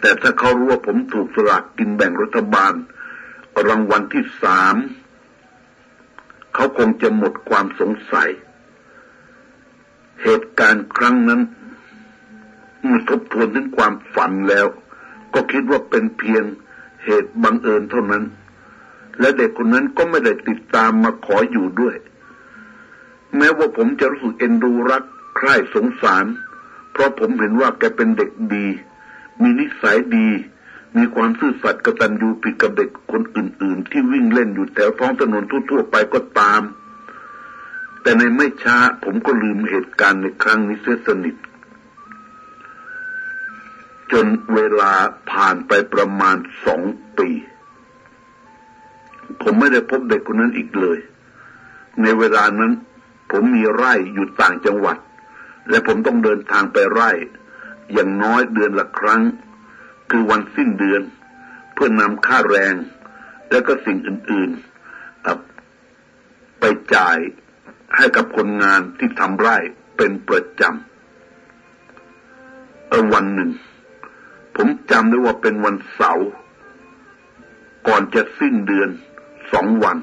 [0.00, 2.72] แต่ถ้าเขารู้ว่าผมถูกสลากกินแบ่งรัฐบาล
[3.68, 4.76] รางวัลที่สาม
[6.54, 8.30] เขาคงจะหมดความสงสัย
[10.22, 11.40] เหตุการณ์ครั้งนั้น
[12.82, 14.66] เมื่อทบทวนถึงความฝันแล้ว
[15.34, 16.44] ก็คิดว่าเป็นเพียง
[17.04, 18.24] เหตุบังเอิญเท่านั้น
[19.20, 21.94] และเด็กคนนั้นก็ไม่ได้ติดตามมาขออยู่ด้วย
[23.36, 25.04] แม้ว่าผมจะรู้สึกเอ็นดูรัก
[25.36, 26.24] ใคร่สงสาร
[26.92, 28.66] เพราะผมเห็นว่าแกเป็นเด็กดี
[29.42, 30.28] มีนิสัยดี
[30.96, 36.62] มีความซื่อสัตย์กตัญญูผิดกับเด็กคนอื่น ๆ ที่วิ่งเล่นอยู่แถวท้องถนนทั่วๆไปก็ตาม
[38.02, 41.36] แต่ในไม่ช้าผมก็ลืมเหตุการณ์ในครั้งนี้เสียสนิท
[44.12, 44.92] จนเวลา
[45.30, 46.82] ผ่านไปประมาณสอง
[47.18, 47.28] ปี
[49.42, 50.98] ผมไม่ได้พบเด็กคนนั้นอีกเลย
[52.02, 52.72] ในเวลานั้น
[53.32, 54.96] ผมมีไร่อยู่ต่างจังหวัด
[55.70, 57.10] และผมต้องเดินทางไปไร่
[57.92, 59.22] อย่างน้อยเดือนละครั้ง
[60.10, 61.02] คือวันสิ้นเดือน
[61.72, 62.74] เพื่อนำค่าแรง
[63.50, 64.72] แล้วก็สิ่งอื่นๆ
[66.60, 66.64] ไป
[66.94, 67.18] จ่าย
[67.96, 69.56] ให้กับคนงานที่ทำไร่
[69.96, 73.50] เป็นประจำเออวันหนึ่ง
[74.56, 76.28] ผมจำได้ว่าเป็นวันเสาร์
[77.88, 78.88] ก่อนจะสิ้นเดือน
[79.52, 79.96] สองวัน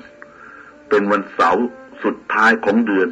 [0.89, 1.63] เป็นวันเสาร์
[2.03, 3.09] สุดท้ายของเดือน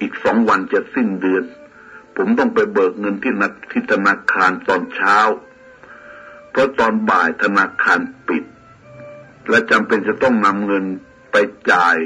[0.00, 1.44] อีกสองวันจะสิ้นเดือน
[2.16, 5.18] ผมต้องไปเบิกเงินที่นักที่ธนาคารตอนเช้า
[6.50, 8.44] เพราะตอนบ่ายธนาคารปิด
[9.48, 10.84] และจำเป็นจะต้องนำเงิน
[11.32, 11.36] ไป
[11.70, 11.96] จ่าย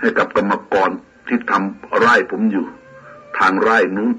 [0.00, 0.90] ให้กับกรรมกร
[1.28, 2.66] ที่ทำไร่ผมอยู่
[3.38, 4.12] ทางไร่นู้น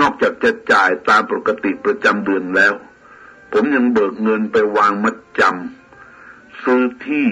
[0.00, 2.74] นอกจากจะจ่ายตามปกติประจำเดือนแล้ว
[3.52, 7.28] ผมยังเบิกเงินไปวางมัดจำซื้อที่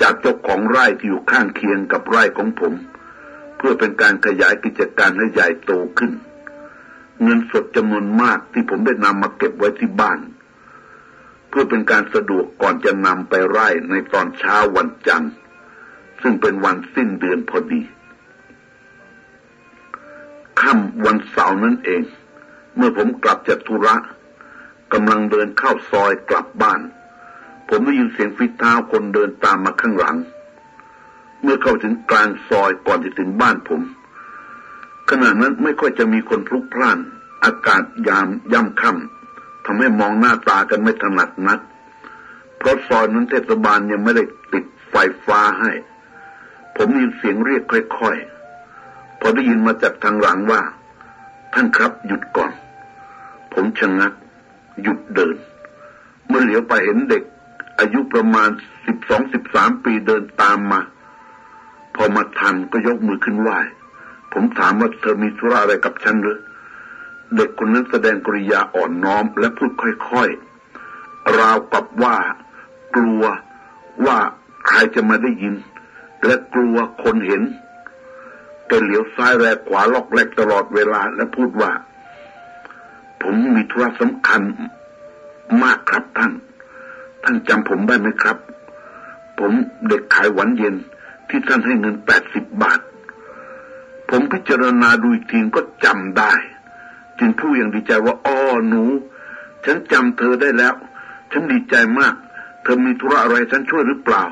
[0.00, 2.72] จากเจ้าของไร่ที่อยู่ข้างเคียงกับไร่ของผม
[3.56, 6.12] เพื่อเป็นการขยายกิจการให้ใหญ่โตขึ้น
[7.22, 10.18] เงินสดจำนวนมากที่ผมได้นำมาเก็บไว้ที่บ้าน
[11.48, 15.32] เพื่อเป็นการสะดวกก่อนจะนำไปไร่ในตอนเช้าวันจันทร์
[16.22, 17.82] ซึ่งเป็นวันสิ้นเดือนพอดี
[20.60, 22.02] ค่ำวันเสาร์นั่นเอง
[22.76, 23.96] เมื่อผมกลับจากธุระ
[24.92, 26.80] กำลังเดินเข้าซอยกลับบ้าน
[27.68, 30.16] ผมได้ยินเสียงฝีเท้าคนเดินตามมาข้างหลัง
[31.42, 33.82] เมื่อเข้าถึงกลางซอยก่อนจะถึงบ้านผม
[35.10, 36.98] ขณะนั้นไม่ค่อยจะมีคนพลุกพล่าน
[37.44, 41.60] อากาศยามย่ำค่ำทำให้มองหน้าตากันไม่ถนัดนัก
[42.58, 44.94] เพราะซอยนั้นเทศบาลยังไม่ได้ติดไฟ
[45.26, 45.72] ฟ้าให้
[46.76, 50.60] ผมยินเสียงเรียกค่อยๆ พอได้ยินมาจากทางหลังว่า
[51.54, 52.52] ท่านครับหยุดก่อน
[53.52, 54.12] ผมชะงัก
[54.82, 55.36] หยุดเดิน
[56.28, 57.22] เมื่อเหลียวไปเห็นเด็ก
[57.78, 58.50] อายุประมาณ
[58.86, 60.80] สิบสองสิบสามปีเดินตามมา
[61.94, 63.50] พอมาทันก็ยกมือขึ้นไหว
[64.32, 66.38] ผมถามว่าเธอมีธุระอะไรกับฉันหรือ
[67.36, 72.16] เด็กคนนั้นแสดงกริยาอ่อนน้อมและพูดค่อยๆ ราวกับว่า
[72.96, 73.24] กลัว
[74.06, 74.18] ว่า
[74.68, 75.54] ใครจะมาได้ยิน
[76.24, 77.42] และกลัวคนเห็น
[78.66, 81.72] แกเหลียวซ้ายแรกขวาล็อกแรกตลอดเวลาและพูดว่า
[83.22, 84.42] ผมมีธุระสำคัญ
[85.62, 86.32] มากครับท่าน
[87.24, 88.36] ท่านจำผมได้ไหมครับ
[89.38, 89.52] ผม
[89.88, 90.74] เด็กขายหวานเย็น
[91.28, 92.80] ที่ท่านให้เงินแปดสิบบาท
[94.10, 96.32] ผมพิจารณาดูอีกทีก็จำได้
[97.18, 98.84] จึงพูดอย่างดีใจว่าอ้อหนู
[99.64, 100.74] ฉันจำเธอได้แล้ว
[101.32, 102.14] ฉันดีใจมาก
[102.62, 104.24] เธอมีธุระอะไรฉันช่วยหรือเปล่า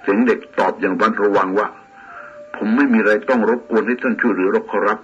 [0.00, 1.68] เสียงเด็กตอบอย่างบันระวังว่า
[2.56, 4.98] ผมไม่มีอะไรต้องรบกวนให้ท่านช่วยหลือรบขอรับ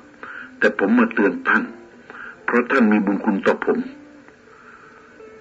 [0.58, 1.62] แต่ผมมาเตือนท่าน
[2.44, 3.78] เพราะท่านมีบุญคุณต่อผม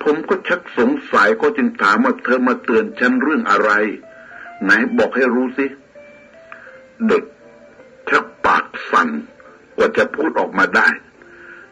[0.04, 3.72] ผมก็ชักสงสัยก็จึงถามว่าเธอมาเตือนฉันเรื่องอะไร
[4.63, 5.66] ไหนบอกให้รู้สิ
[7.08, 7.24] เด็ก
[8.10, 9.10] ชักปากสั่น
[9.76, 10.88] กว่าจะพูดออกมาได้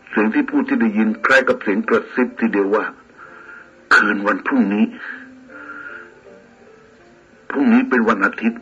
[0.10, 2.86] เสียงที่พูดที่ได้ยินคล้ายกับเสียงกระซิบทีเดียวว่า
[3.96, 4.86] คืนวันพรุ่งนี้
[7.50, 8.62] พรุ่งนี้เป็นวันอาทิตย์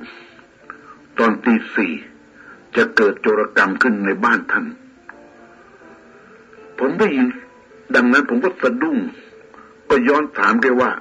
[1.18, 1.94] ตอนตีสี่
[2.76, 4.66] จะเกิดโจรกรรมขึ้นในบ้านท่าน
[6.80, 7.28] ผมได้ยิน
[7.96, 8.98] ดังนั้นผมก็สะดุ้ง
[9.89, 10.91] ก็ย้อนถามแกว่า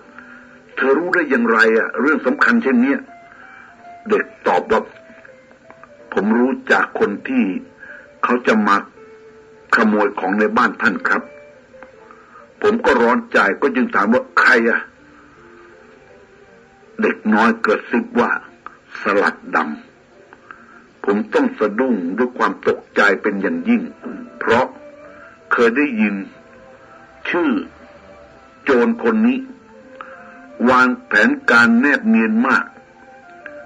[0.77, 2.95] เธอรู้ได้อย่างไรอะเรื่องสำคัญเช่นนี้
[4.09, 4.81] เด็กตอบว่า
[6.13, 7.45] ผมรู้จากคนที่
[8.25, 8.77] เขาจะมา
[9.75, 11.23] ขโมยของในบ้านท่านครับ
[12.63, 14.81] ผมก็ร้อนใจก็จึงถามว่าใครอะ
[17.03, 18.31] เด็กน้อยกระซิบว่า
[19.01, 23.83] สลัดดำผมต้องสะดุ้งด้วยความตกใจเป็นอย่างยิ่ง
[24.39, 24.67] เพราะ
[25.53, 26.15] เคยได้ยิน
[27.29, 27.51] ชื่อ
[28.71, 29.39] โจรคนนี้
[30.71, 32.65] วางแผนการแนบเนียนมาก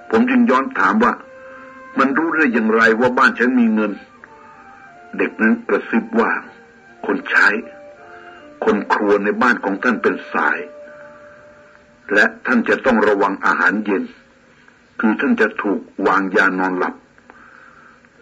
[0.09, 1.13] ผมจึงย้อนถามว่า
[1.99, 3.91] มันรู้ได้อย่างไรว่าบ้านฉันมีเงิน
[5.17, 6.31] เด็กนั้นกระซิบว่า
[7.05, 7.47] คนใช้
[8.65, 10.57] คนครัวในบ้านของท่านเป็นสาย
[12.13, 14.03] และท่านจะต้องระวังอาหารเย็น
[14.99, 16.95] คือท่านจะถูกวางยานอนหลับ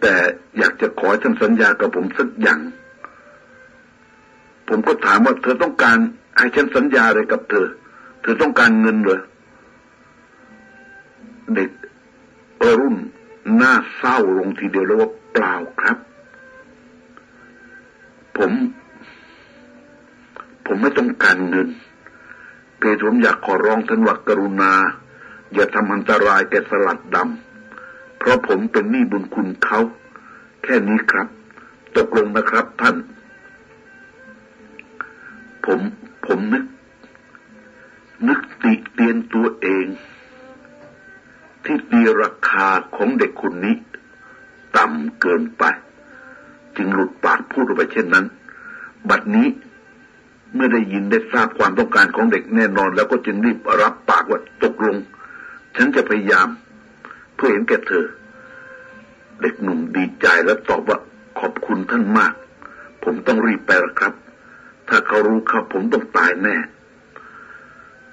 [0.00, 0.14] แต่
[0.58, 2.60] อยากจะขอท่านสัญญากับผมสักอย่าง
[4.68, 5.98] ผมก็ถามว่าเธอต้องการ
[6.36, 7.68] ให้ฉันสัญญาอะไรกับเธอ
[8.20, 9.22] เธอต้องการเงินเหรอ
[11.54, 11.70] เด็ก
[12.78, 12.96] รุ่น
[13.56, 15.98] หน้าเศร้าลงทีเดียวแล้วว่าเปล่าครับ
[18.36, 18.52] ผม
[20.66, 21.68] ผมไม่ต้องการเงิน
[22.78, 24.72] เพศผมอยากขอร้องท่านว่ากรุณา
[25.54, 29.80] อย่าทำอันตรายแก่สลัดดำเพราะผมเป็นหนี้บุญคุณเขา
[30.62, 31.28] แค่นี้ครับ
[31.96, 32.96] ตกลงนะครับท่าน
[35.66, 35.80] ผม
[36.26, 36.64] ผมนึก
[38.28, 39.86] นึกติเตียนตัวเอง
[41.64, 43.76] ที่ตีราคาของเด็กคนนี้
[44.76, 45.64] ต่ำเกินไป
[46.76, 48.26] จึงหลุดปากพูดออกไปเช่นนั้น
[49.08, 49.48] บัดนี้
[50.54, 54.96] เมื่อได้ยินได้ทราบความต้องการของเด็กแน่นอน แล้วก็จึงรีบรับปากว่าตกลง
[55.76, 56.48] ฉันจะพยายาม
[57.34, 58.04] เพื่อเห็นแก่เธอ
[59.40, 60.98] เด็กหนุ่มดีใจและตอบว่า
[61.38, 62.32] ขอบคุณท่านมาก
[63.04, 64.12] ผมต้องรีบไปละครับ
[64.88, 66.56] ถ้าเขารู้ครับผมต้องตายแน่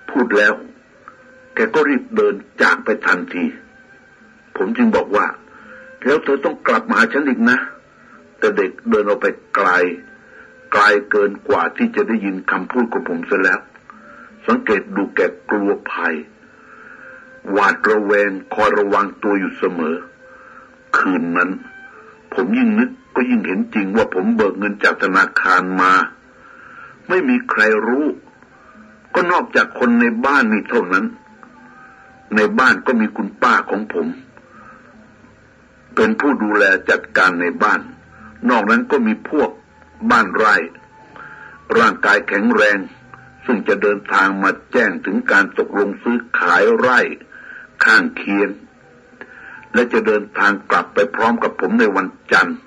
[0.10, 0.54] พูดแล้ว
[1.54, 3.46] แกก็รีบเดินจากไปทันที
[4.58, 5.28] ผมจึงบอกว่า
[6.06, 7.60] แล้วเธอต้องกลับมาหาฉันอีกนะ
[8.40, 9.70] แต่เด็กเดินออกไปไกล
[10.72, 13.60] ไกลเกินกว่าที่จะได้ยินคำพูดของผมเสียแล้ว
[14.48, 16.16] สังเกตดูแกกลัวภัย
[17.52, 19.96] หวาดระแวงคอยระวังตัวอยู่เสมอ
[20.98, 21.50] คืนนั้น
[22.34, 25.92] ผมยิ่งนึกก็ยิ่งเห็นจริงว่าผมเบิกเงินจากธนาคารมา
[27.10, 28.06] ไม่มีใครรู้
[29.14, 31.06] ก็นอกจากคนในบ้านนี่เท่านั้น
[32.36, 34.08] ในบ้านก็มีคุณป้าของผม
[35.96, 37.82] เป็นผู้ดูแลจัดการในบ้าน
[38.50, 39.50] นอกนั้นก็มีพวก
[40.12, 40.56] บ้านไร่
[41.78, 42.78] ร่างกายแข็งแรง
[43.46, 47.00] ซึ่งจะเดินทางมาแจ้งถึงการตกลงซื้อขายไร่
[47.84, 48.50] ข้างเคียง
[49.74, 52.58] และจะเดินทางกลับไปพร้อมกับผมในวันจันทร์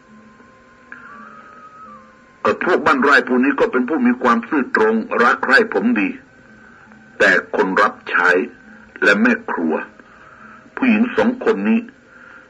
[2.45, 6.09] ก็พวกบ้านไร่ผู้นี้ก็เป็นผู้มีความซื่อตรงรักใคร่ผมดี
[7.19, 8.31] แต่คนรับใช้
[9.03, 9.75] และแม่ครัว
[10.77, 11.81] ผู้หญิงสองคนนี้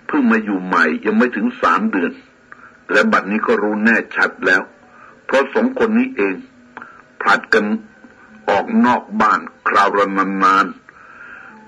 [0.06, 2.12] เพิ่งมาอยู่ใหม่ยังไม่ถึงสามเดือน
[2.92, 4.62] และบัดนี้ก็รู้แน่ชัดแล้ว
[5.24, 6.34] เพราะสองคนนี้เอง
[7.20, 7.66] ผลัดกัน
[8.48, 10.66] ออกนอกบ้านคราวระนานาน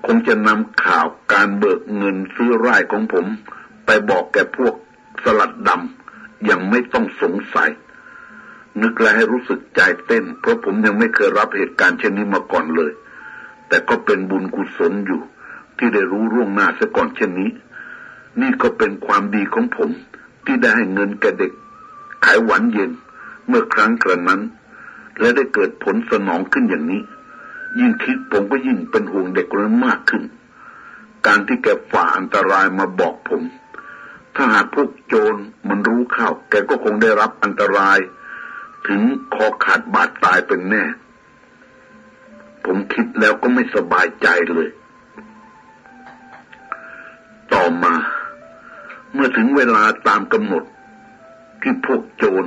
[0.05, 3.25] คงจะนำข่าวการเบิกเงินซื้อไร่ของผม
[3.85, 4.73] ไปบอกแก่พวก
[5.23, 7.69] สลัดดำยังไม่ต้องสงสัย
[8.81, 12.91] นึกแล้วให้รู้สึกใจเต้น เพราะผมยังไม่เคยรับเหตุการณ์เช่นนี้มาก่อนเลย
[13.67, 15.21] แต่ก็เป็นบุญกุศลอยู่
[15.77, 17.51] ที่ได้รู้ร่วงหน้าซะก่อนเช่นนี้
[18.41, 19.89] นี่ก็เป็นความดีของผม
[20.45, 21.51] ที่ได้ให้เงินแก่เด็ก
[22.25, 22.91] ขายหวานเย็น
[23.47, 24.41] เมื่อครั้งกระนั้น
[25.19, 27.01] และได้เกิดผลสนองขึ้นอย่างนี้
[27.79, 30.23] ยิ่งคิดผมก็ยิ่งเป็นห่วงเด็กคนนั้นมากขึ้น
[31.25, 33.43] การที่แกฝ่าอันตรายมาบอกผม
[34.35, 35.35] ถ้าหากพวกโจร
[35.69, 37.99] มันรู้เข้า แกก็คงได้รับอันตราย
[38.87, 39.01] ถึง
[39.33, 40.83] คอขาดบาดตายเป็นแน่
[42.65, 44.69] ผมคิดแล้วก็ไม่สบายใจเลย
[47.53, 47.93] ต่อมา
[49.13, 50.63] เมื่อถึงเวลาตามกำหนด
[51.61, 52.45] ที่พวกโจร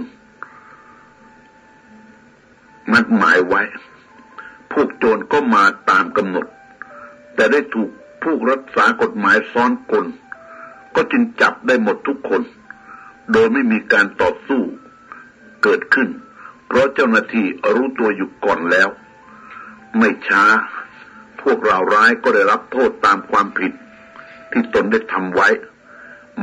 [2.93, 3.63] นัดหมายไว้
[4.73, 6.47] พวกโจรก็มาตามกำหนด
[7.35, 7.91] แต่ได้ถูก
[8.23, 10.07] ผู้รักษากฎหมายซ้อนกล
[10.95, 12.43] ก็จึงจับได้หมดทุกคน
[13.33, 14.63] โดยไม่มีการต่อสู้
[15.63, 16.09] เกิดขึ้น
[16.69, 18.89] เพราะเจ้าหน้าที่รู้ตัวอยู่ก่อนแล้ว
[19.99, 20.45] ไม่ช้า
[21.43, 23.73] พวกเราร้ายก็ได้รับโทษตามความผิด
[24.51, 25.49] ที่ตนได้ทำไว้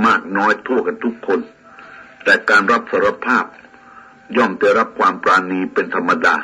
[0.05, 1.39] มากน้อยทั่วกันทุกคน
[2.23, 3.45] แต่การรับสารภาพ
[4.37, 6.35] ย่อมได้รับความปราณีเป็นธรรมดา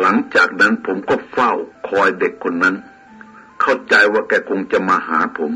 [0.00, 1.52] หลังจากนั้นผมก็เฝ้า
[1.88, 2.76] คอยเด็กคนนั้น
[3.60, 5.52] เข้าใจว่าแกคงจะมาหาผม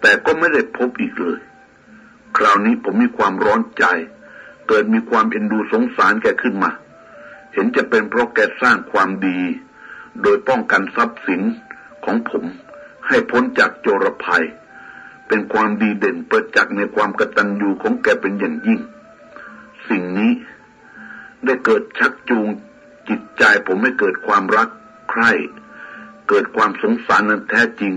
[0.00, 1.40] แต่ก็ไม่ได้พบอีกเลย
[2.36, 3.84] คราวนี้ผมมีความร้อนใจ
[4.68, 6.70] เกิดมีความเอ็นดูสงสารแกขึ้นมา
[7.52, 9.38] เห็นจะเป็นเพราะแกสร้างความดี
[10.22, 11.42] โดยป้องกันทรัพย์สิน
[12.04, 12.44] ของผม
[13.08, 14.44] ให้พ้นจากโจรภัย
[15.28, 18.80] เป็นความดีเด่นประจักษ์ในความกตัญญูของแกเป็นอย่างยิ่ง
[19.88, 20.32] สิ่งนี้
[21.44, 22.46] ได้เกิดชักจูง
[23.08, 24.68] จิตใจผมให้เกิดความรัก
[25.10, 25.32] ใคร่
[26.28, 27.92] เกิดความสงสารนั้นแท้จริง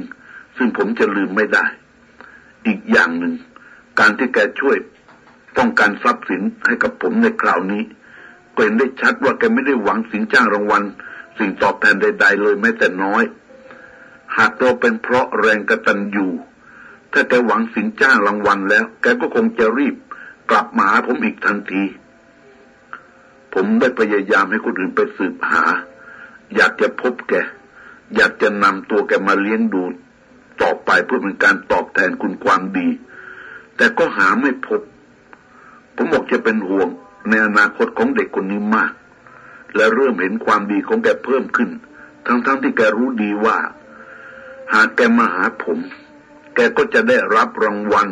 [0.58, 1.66] ซึ่งผมจะลืมไม่ได้
[2.66, 3.34] อีกอย่างหนึ่ง
[4.00, 4.78] การที่แกช่วย
[5.60, 7.84] ป้องกันทรัพย์สินให้กับผมในคราวนี้
[8.56, 10.84] ก็เห็นได้ชัดว่าแกไม่ได้หวังสินจ้างรางวัล
[11.38, 13.24] สิ่งตอบแทนใด ๆ เลยแม้แต่น้อย
[14.38, 16.32] หากตัวเป็นเพราะแรงกระตันอยู่
[17.14, 19.96] ถ้าแกหวังสินจ้างรางวัลแล้ว แกก็คงจะรีบ
[20.50, 21.84] กลับมาหาผมอีกทันที
[23.54, 25.64] ผมได้พยายามให้คนอื่นไปสืบหา
[26.56, 27.34] อยากจะพบแก
[28.16, 29.84] อยากจะนำตัวแกมาเลี้ยงดู
[30.62, 32.90] ต่อไปเพื่อเป็นการตอบแทนคุณความดี
[33.76, 34.82] แต่ก็หาไม่พบ
[36.02, 36.90] ผมบอกจะเป็นห่วง
[37.30, 38.92] ในอนาคตของเด็กคนนี้มาก
[39.76, 41.70] และเริ่มเห็นความดีของแกเพิ่มขึ้น
[42.26, 43.58] ทั้งๆทที่แกรู้ดีว่า
[44.74, 45.80] หากแกมาหาผม
[46.56, 48.10] แกก็จะได้รับรางวัล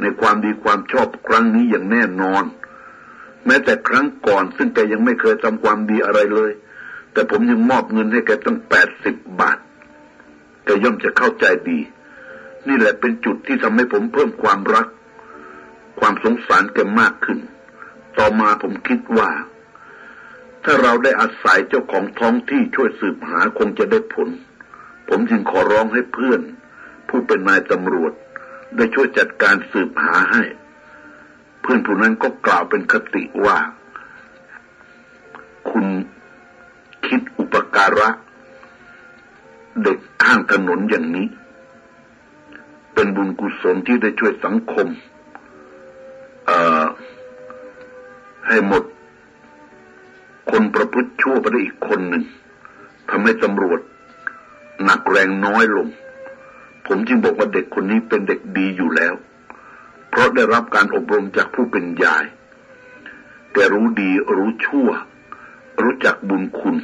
[0.00, 2.44] ในความดีความชอบครั้งนี้อย่างแน่นอน
[3.46, 6.52] แม้แต่ครั้งก่อนซึ่งแกยังไม่เคยทำความดีอะไรเลย
[7.12, 9.58] แต่ผมยังมอบเงินให้แกตั้งแปดสิบบาท
[10.64, 11.78] แกย่อมจะเข้าใจดี
[12.68, 14.86] นี่แหละเป็นจุดที่ทำให้ผมเพิ่มความรัก
[16.00, 17.38] ความสงสารแกมากขึ้น
[18.18, 19.30] ต่อมาผมคิดว่า
[20.64, 24.28] ถ้าเราได้อาศัยเจ้าของท้องที่ช่วยสืบหาคงจะได้ผล
[25.08, 26.40] ผมจึงขอร้องให้เพื่อน
[27.08, 28.12] ผู้เป็นนายตำรวจ
[28.76, 30.42] ได้ช่วยจัดการสืบหาให้
[31.60, 33.58] เพื่อนผู้นั้นก็กล่าวเป็นคติว่า
[35.70, 35.86] คุณ
[37.06, 38.08] คิดอุปการะ
[39.82, 41.28] เด็กข้างถนนอย่างนี้
[42.94, 44.88] เป็นบุญกุศลที่ได้ช่วยสังคม
[48.46, 48.82] ให้หมด
[50.50, 52.24] คนประพฤติชั่วไปได้อีกคนหนึ่ง
[53.10, 53.80] ทำให้ตำรวจ
[54.84, 55.88] หนักแรงน้อยลง
[56.86, 59.14] ผมจึงบอกว่าเด็กคนนี้เป็นเด็กดีอยู่แล้ว
[60.10, 62.24] เพราะได้รับการอบรมจากผู้เป็นยาย
[63.52, 64.88] แกรู้ดีรู้ชั่ว
[65.82, 66.76] รู้จักบุญคุณ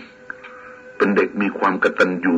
[0.96, 2.36] เป็นเด็กมีความกตัญญู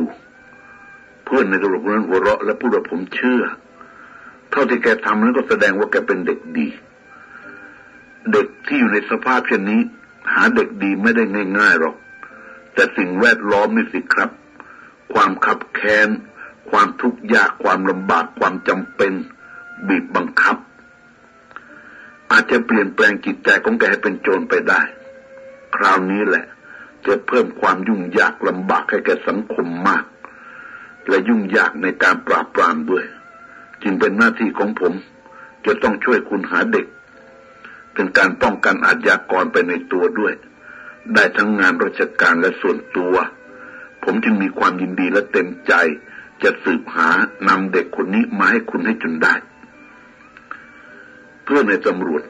[1.23, 3.41] เพื่อนในตำรวจนั้นหัวเราะและพูดว่าผมเชื่อ
[4.51, 6.67] เท่าที่แกทำนั้นก็แสดงว่าแกเป็นเด็กดี
[8.31, 9.81] เด็กที่อยู่ในสภาพเช่นนี้
[10.33, 11.23] หาเด็กดีไม่ได้
[11.59, 11.95] ง่ายๆหรอก
[12.73, 14.29] แต่สิ่งแวดล้อมนี่สิครับ
[15.13, 16.09] ความขับแค้น
[16.69, 19.13] ความทุกข์ยากความลำบากความจำเป็น
[19.87, 20.57] บีบบังคับ
[22.31, 24.81] อาจจะเปลี่ยนแปลงจิตใจของแกให้เป็นโจรไปได้
[25.75, 26.45] คราวนี้แหละ
[27.07, 30.05] จะเพิ่มความยุ่งยากลำบากให้แกสังคมมาก
[31.09, 33.05] และยุ่งยากในการปราบปรามด้วย
[33.83, 34.93] จึงเป็นหน้าที่ของผม
[35.65, 36.85] จะต้องช่วยคุณหาเด็ก
[37.99, 40.33] เป็นการป้องกันอาชญากรไปในตัวด้วย
[41.13, 43.15] ได้ทั้งงานราชการและส่วนตัว
[44.03, 45.73] ผมจึงมีความยินดีและเต็มใจ
[46.43, 47.09] จะสืบหา
[47.47, 49.33] นำเด็กคนนี้มาให้คุณให้จนได้
[51.43, 52.23] เพื่อนในตำรวจ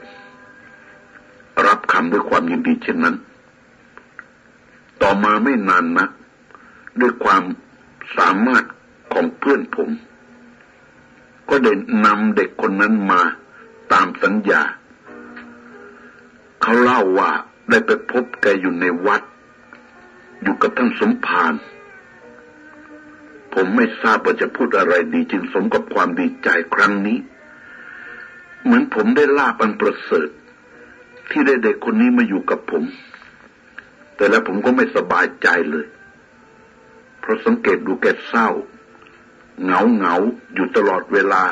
[1.66, 3.16] รับคำด้วยความยินดีเช่นนั้น
[5.02, 6.08] ต่อมาไม่นานนะ
[7.02, 7.44] ด้วยความ
[8.18, 8.66] สามารถ
[9.14, 9.90] ของเพื่อนผม
[11.50, 11.74] ก็ได้
[12.06, 13.22] นำเด็กคนนั้นมา
[13.94, 14.62] ตามสัญญา
[16.62, 17.32] เขาเล่าว่า
[17.70, 19.22] ได้ไปพบแกอยู่ในวัด
[20.44, 21.54] อยู่กับท่านสมภาร
[23.54, 27.18] ผมไม่ทราบว่าจะพูดอะไรดีจึงสมกับความดีใจครั้งนี้
[28.64, 30.30] เหมือนผมได้ลาบันประเสริฐ
[31.30, 32.84] ที่ได้เด็กคนนี้มาอยู่กับผม
[34.16, 35.86] แต่แล้วผมก็ไม่สบายใจเลย
[37.20, 38.50] เพราะสังเกตดูแกเศร้า
[39.64, 40.16] เหงาเหงา
[40.54, 41.44] อยู่ตลอดเวลา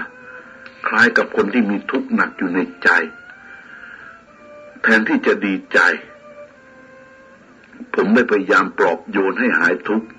[0.87, 2.89] คล้ายกับคนที่มีทุกข์หนักอยู่ในใจ
[4.88, 5.79] ทนที่จะดีใจ
[7.93, 10.09] ผมได้พยายามปลอบโยนให้หายทุกข์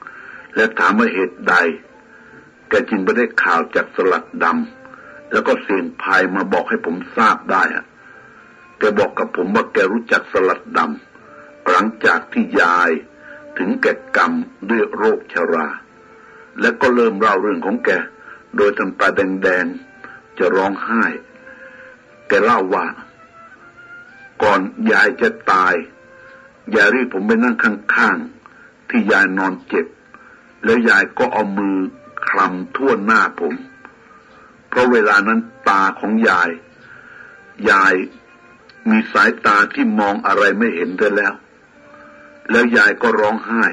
[0.57, 1.55] และถามว่าเหตุใด
[2.69, 7.85] แกจึงไม่ได้ข่าวจากสลัดดำแล้วก็เสียงพายมาบอกให้ผมทราบได้อะ
[8.79, 12.91] แกบอกกับผมว่าแกรู้จักสลัดดำหลังจากที่ยาย
[13.59, 14.33] ถึงแก่กรรม
[14.71, 15.69] ด้วยโรคชรา
[16.61, 17.91] และก็เริ่มเล่าเรื่องของแก
[18.57, 19.09] โดยทำตา
[19.43, 21.05] แดงๆ จะร้องไห้
[22.29, 22.87] แกเล่าว่า
[24.43, 24.61] ก่อน
[24.93, 25.75] ยายจะตาย
[26.75, 29.87] ยายรีบผมไปนั่งข้างๆ ที่ยายนอนเจ็บ
[30.65, 31.77] แล้วยายก็เอามือ
[32.29, 33.55] คลำทั่วหน้าผม
[34.69, 36.51] เพราะเวลานั้นตาของยาย
[37.71, 37.95] ยาย
[38.91, 41.35] มีสายตาที่มองอะไรไม่เห็นได้แล้ว
[42.51, 43.65] แล้วยายก็ร้องไห้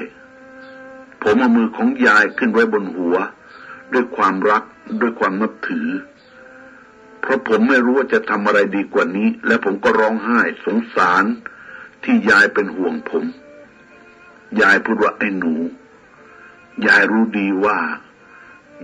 [1.22, 3.16] ผมเอามือของยายขึ้นไว้บนหัว
[3.92, 4.64] ด้วยความรัก
[5.00, 5.88] ด้วยความนับถือ
[7.20, 11.24] เพราะผมไม่รู้ว่าจะทำอะไรดีกว่านี้ และผมก็ร้องไห้สงสาร
[12.04, 13.24] ที่ยายเป็นห่วงผม
[14.60, 15.54] ยายพูดว่าไอ้หนู
[16.86, 17.78] ยายรู้ดีว่า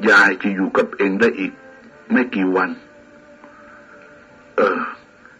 [0.08, 1.52] ยายจะอยู่กับเองได้อีก
[2.12, 2.70] ไม่กี่วัน
[4.56, 4.80] เออ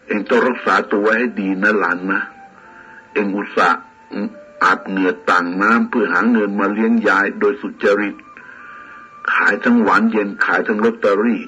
[0.07, 2.21] เองต้องรักษาตัวไว้ให้ดีนะหลานนะ
[3.13, 3.83] เองอุตส่าห์
[4.65, 8.17] อาบเหงื่อต่างน้ำเพื่อหาเงินมาเลี้ยงยายโดยสุจริต
[9.33, 11.43] ขายทั้งหวานเย็นขายทั้งลอตเตอรี่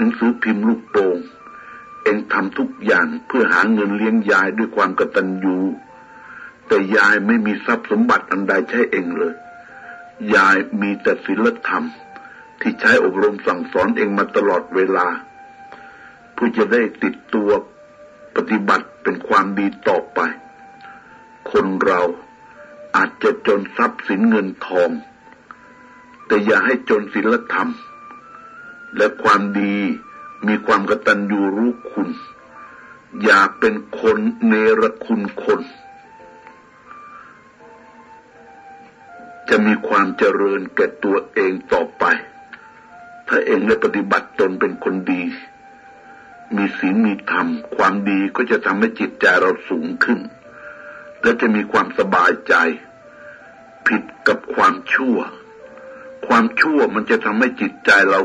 [0.00, 1.18] หนังสือพิมพ์ลูกโป่ง
[2.04, 5.58] เองทำทุกอย่างเพื่อหาเงินเลี้ยงยายด้วยความกตัญญู
[6.66, 9.34] แต่ยายไม่มีทรัพย์สมบัติอันใดใช้เองเลย
[10.34, 11.84] ยายมีแต่ศีลธรรม
[12.60, 15.06] ที่ใช้อบรมสั่งสอนเองมาตลอดเวลา
[16.32, 17.50] เพื่อจะได้ติดตัว
[18.36, 20.20] ปฏิบัติเป็นความดีต่อไป
[21.50, 22.00] คนเรา
[22.96, 24.90] อาจจะจนทรัพย์สินเงินทอง
[26.26, 27.70] แต่อย่าให้จนศีลธรรม
[28.96, 29.76] และความดี
[30.48, 32.08] มีความกตัญญูรู้คุณ
[33.22, 35.60] อย่าเป็นคนเนรคุณคน
[39.48, 42.04] จะมีความเจริญแก่ตัวเองต่อไป
[43.28, 45.22] ถ้าเองได้ปฏิบัติตนเป็นคนดี
[46.56, 50.20] มีศีลมีธรรม ความดีก็จะทำให้จิตใจเราสูงขึ้น
[51.22, 52.54] และจะมีความสบายใจ
[53.86, 55.18] ผิดกับความชั่ว
[56.26, 58.20] ความชั่วมันจะทำให้จิตใจเรา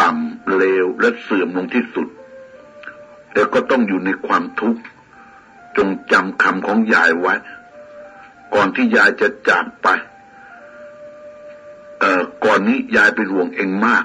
[0.00, 2.08] ต่ำเลวและเสื่อมลงที่สุด
[3.34, 4.80] แล้วก็ต้องอยู่ในความทุกข์
[5.76, 7.34] จงจำคำของยายไว้
[8.54, 9.88] ก่อนที่ยายจะจากไป
[12.00, 14.04] เอ่อ ก่อนนี้ยายเป็นห่วงเองมาก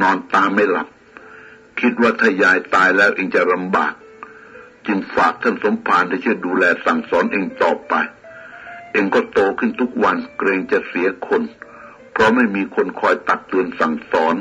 [0.00, 0.88] นอนตาไม่หลับ
[1.80, 3.94] คิดว่าถ้ายายตายแล้วเองจะลำบาก
[4.86, 7.94] จึงฝากท่านสมภารที่ช่วยดูแลสั่งสอนเองต่อไป
[8.92, 11.42] เองก็โตขึ้นทุกวันเกรงจะเสียคน
[12.12, 14.34] เพราะไม่มีคนคอยตักเตือนสั่งสอน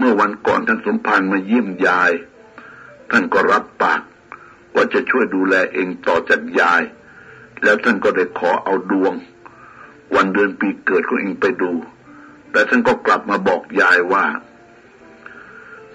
[0.00, 2.12] เมื่อวันก่อนท่านสมภารมาเยี่ยมยาย
[3.10, 4.00] ท่านก็รับปาก
[4.74, 6.82] ว่าจะช่วยดูแลเองต่อจากยาย
[7.62, 9.14] แล้วท่านก็ได้ขอเอาดวง
[10.14, 11.72] วันเดือนปีเกิดของเองไปดู
[12.50, 14.24] แต่ท่านก็กลับมาบอกยายว่า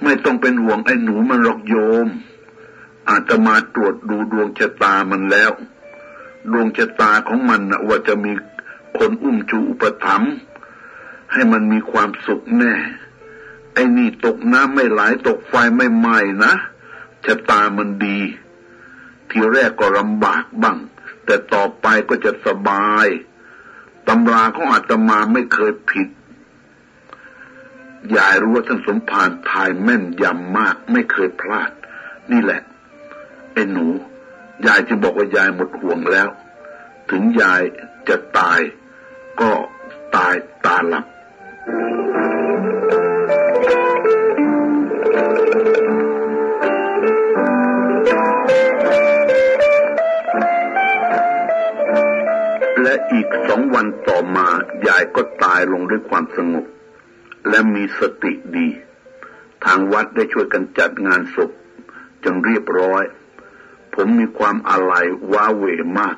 [0.04, 1.76] ไม่ต้องเป็นห่วงไอ้หนูมันหรอกโย
[2.06, 2.08] ม
[3.10, 5.52] อาจจะมาตรวจดูดวงชะตามันแล้ว
[6.52, 8.32] ดวงชะตาของมันนะว่าจะมี
[8.98, 10.32] คนอุ้มชูอุปถัมภ์
[11.32, 12.74] ให้มันมีความสุขแน่
[13.76, 16.54] ไอ้นี่ตกน้ำไม่ไหลตกไฟไม่ไหม้นะ
[17.26, 18.20] ชะตามันดี
[19.30, 20.78] ทีแรกก็ลำบากบ้าง
[21.26, 23.08] แต่ต่อไปก็จะสบาย
[24.08, 26.10] ตำราของอาตมาไม่เคยผิด
[28.16, 31.72] ยายรู้ว่าท่านสมภารทายแม่นยำมาก ไม่เคยพลาด
[32.32, 32.62] นี่แหละ
[33.54, 33.86] ไอ้หนู
[34.66, 36.30] ยายจะบอกว่ายายหมดห่วงแล้ว
[37.10, 37.62] ถึงยาย
[38.10, 38.60] จะตาย
[39.42, 39.52] ก็
[40.16, 40.34] ตาย
[40.66, 41.06] ตาหลับ
[45.16, 54.48] และอีกสองวันต่อมา
[54.88, 56.66] ยายก็ตายลงด้วยความสงบ
[57.50, 58.68] และมีสติดี
[59.66, 61.52] ทางวัดได้ช่วยกันจัดงานศพ
[62.24, 63.04] จนเรียบร้อย
[63.94, 65.64] ผมมีความอาลัยว้าเหว
[66.00, 66.18] มาก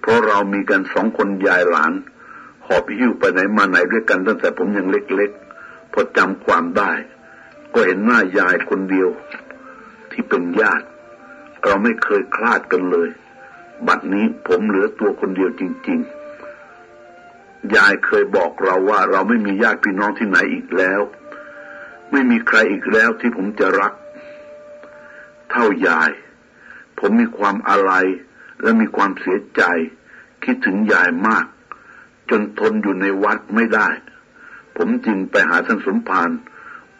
[0.00, 1.92] เพราะเรามีกันสองคนยายหลาน
[2.66, 6.92] หอบหิ้วไปไหนมาไหนด้วยกันตั้งแต่ผมยังเล็กๆพอจำความได้
[7.78, 9.08] ก็เห็นหน้ายายคนเดียว
[10.10, 10.86] ที่เป็นญาติ
[11.64, 13.08] เราไม่เคยคลาดกันเลย
[13.86, 15.98] บัดนี้ผมเหลือตัวคนเดียวจริง
[16.86, 21.00] ๆ ยายเคยบอกเราว่าเราไม่มีญาติพี่น้องที่ไหนอีกแล้ว
[22.12, 23.92] ไม่มีใครอีกแล้วที่ผมจะรัก
[25.50, 26.10] เท่ายาย
[26.98, 28.06] ผมมีความอาลัย
[28.62, 29.62] และมีความเสียใจ
[30.44, 31.46] คิดถึงยายมาก
[32.30, 33.88] จนทนอยู่ในวัดไม่ได้
[34.76, 36.30] ผมจึงไปหาท่านสมภาร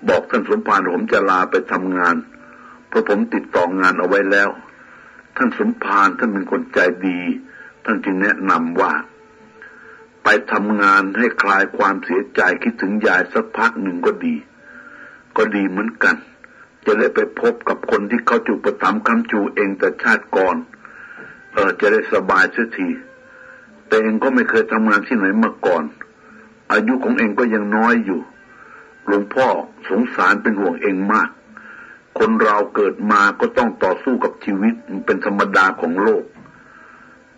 [0.08, 2.16] บอกท่านสมภารผมจะลาไปทำงาน
[2.88, 4.48] เพราะผมติดต่องานเอาไว้แล้ว
[5.36, 7.20] ท่านสมภารท่านเป็นคนใจดี
[7.84, 8.92] ท่านจึงแนะนำว่า
[10.24, 14.34] ไปทำงานให้คลายความเสียใจคิดถึงยายสักพักหนึ่งก็ดี
[15.36, 16.16] ก็ดีเหมือนกัน
[16.86, 20.56] จะได้ไปพบกับคนที่เขาจูประทับคำจูเองแต่ชาติก่อน
[21.52, 22.88] เออจะได้สบายเสียที
[23.86, 25.84] แต่เองก็ไม่เคยทำงานที่ไหนมาก่อน
[26.72, 28.20] อายุของเองก็ยังน้อยอยู่
[29.06, 29.48] หลวงพ่อ
[29.88, 31.28] สงสารเป็นห่วงเองมาก
[32.18, 36.24] คนเราเกิดมาก็ต้องต่อสู้กับชีวิตมันเป็นธรรมดาของโลก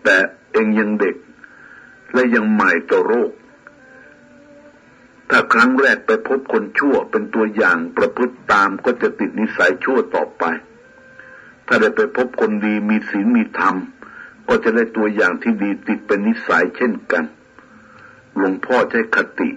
[0.03, 0.17] แต่
[0.53, 1.15] เองยังเด็ก
[2.13, 3.31] และยังใหม่ต่อโรค
[5.29, 10.43] ถ้าครั้งแรกไปพบคนชั่วเป็นตัวอย่างประพฤติตามก็จะติดนิสัยชั่วต่อไป
[11.67, 13.75] ถ้าได้ไปพบคนดีมีศีลมีธรรม
[14.47, 17.23] ก็จะได้ตัวอย่างที่ดีติดเป็นนิสัยเช่นกัน
[18.35, 19.49] หลวงพ่อใช้คติ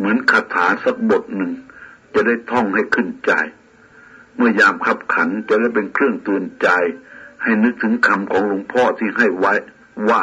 [0.00, 1.52] เหมือนคาถาสักบทหนึ่ง
[2.14, 3.32] จะได้ท่องให้ขึ้นใจ
[4.36, 6.68] เมื่อยามขับขันจะได้เป็นเครื่องเตือนใจ
[7.42, 9.54] ให้นึกถึงคำของหลวงพ่อที่ให้ไว้
[10.08, 10.22] ว่า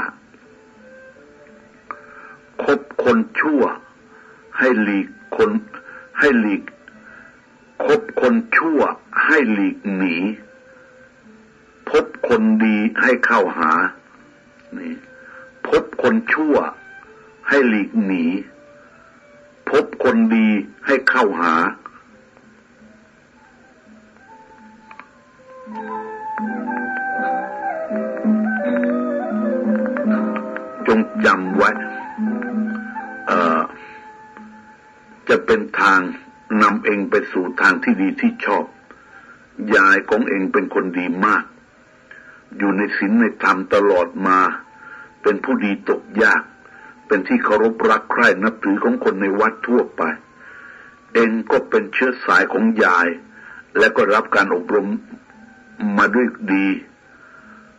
[2.63, 3.61] คบคนชั่ว
[4.57, 5.07] ให้หลีก
[5.38, 5.49] คน
[6.19, 6.63] ให้หลีก
[7.86, 8.80] คบคนชั่ว
[9.25, 10.15] ให้หลีกหนี
[11.89, 13.71] พบคนดีให้เข้าหา
[14.78, 14.93] นี่
[15.67, 16.55] พบคนชั่ว
[17.47, 18.25] ให้หลีกหนี
[19.70, 20.47] พบคนดี
[20.86, 21.53] ให้เข้าหา
[30.88, 31.72] จงจำไว้
[35.30, 35.99] จะเป็นทาง
[36.61, 38.65] นำเองไปสู่ทางที่ดีที่ชอบ
[39.76, 41.43] ยายของเองเป็นคนดีมาก
[42.57, 44.39] อยู่ในศีลในธรรมตลอดมา
[45.22, 46.41] เป็นผู้ดีตกยาก
[47.07, 50.01] เป็นที่เคารพรักใคร่นับถือของคนในวัดทั่วไป
[51.13, 53.07] เองก็เป็นเชื้อสายของยาย
[53.77, 54.87] และก็รับการอบรม
[55.97, 56.67] มาด้วยดี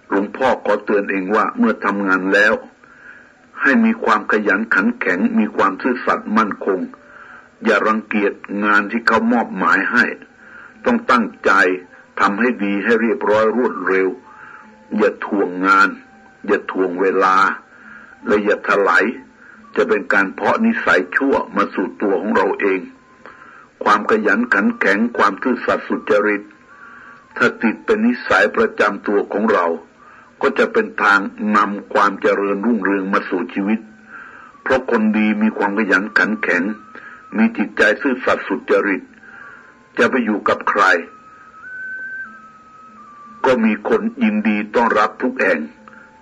[0.09, 2.55] หลวงพ่อขอเตือนเองว่าเมื่อทำงานแล้ว
[3.63, 6.81] ให้มีความขยันขันแข็ง มีความซื่อสัตย์มั่นคง
[7.65, 8.33] อย่ารังเกียจ
[8.65, 10.05] งานที่เขามอบหมายให้
[10.85, 11.53] ต้องตั้งใจ
[12.21, 14.09] ทำให้ดีให้เรียบร้อยรวดเร็ว
[14.97, 15.89] อย่าทวงงาน
[16.47, 17.37] อย่าทวงเวลา
[18.29, 19.05] ละอย่าถลาย
[19.77, 22.81] จะเป็นการเพาะนิสัยชั่วมาสู่ตัวของเราเอง
[23.85, 26.43] ความขยันขันแข็งความซื่อสัตย์สุจริต
[27.37, 29.67] ถ้าติดเป็นนิสัยประจำตัวของเรา
[30.43, 31.21] ก็จะเป็นทาง
[31.57, 33.81] นำความเจริญรุ่งเรืองมาสู่ชีวิต
[34.63, 36.63] เพราะคนดีมีความขยันขันแข็ง
[37.37, 39.03] มีจิตใจซื่อสัตย์สุจริต
[39.99, 40.83] จะไปอยู่กับใคร
[43.45, 45.61] ก็มีคนยินดีต้อนรับทุกแห่ง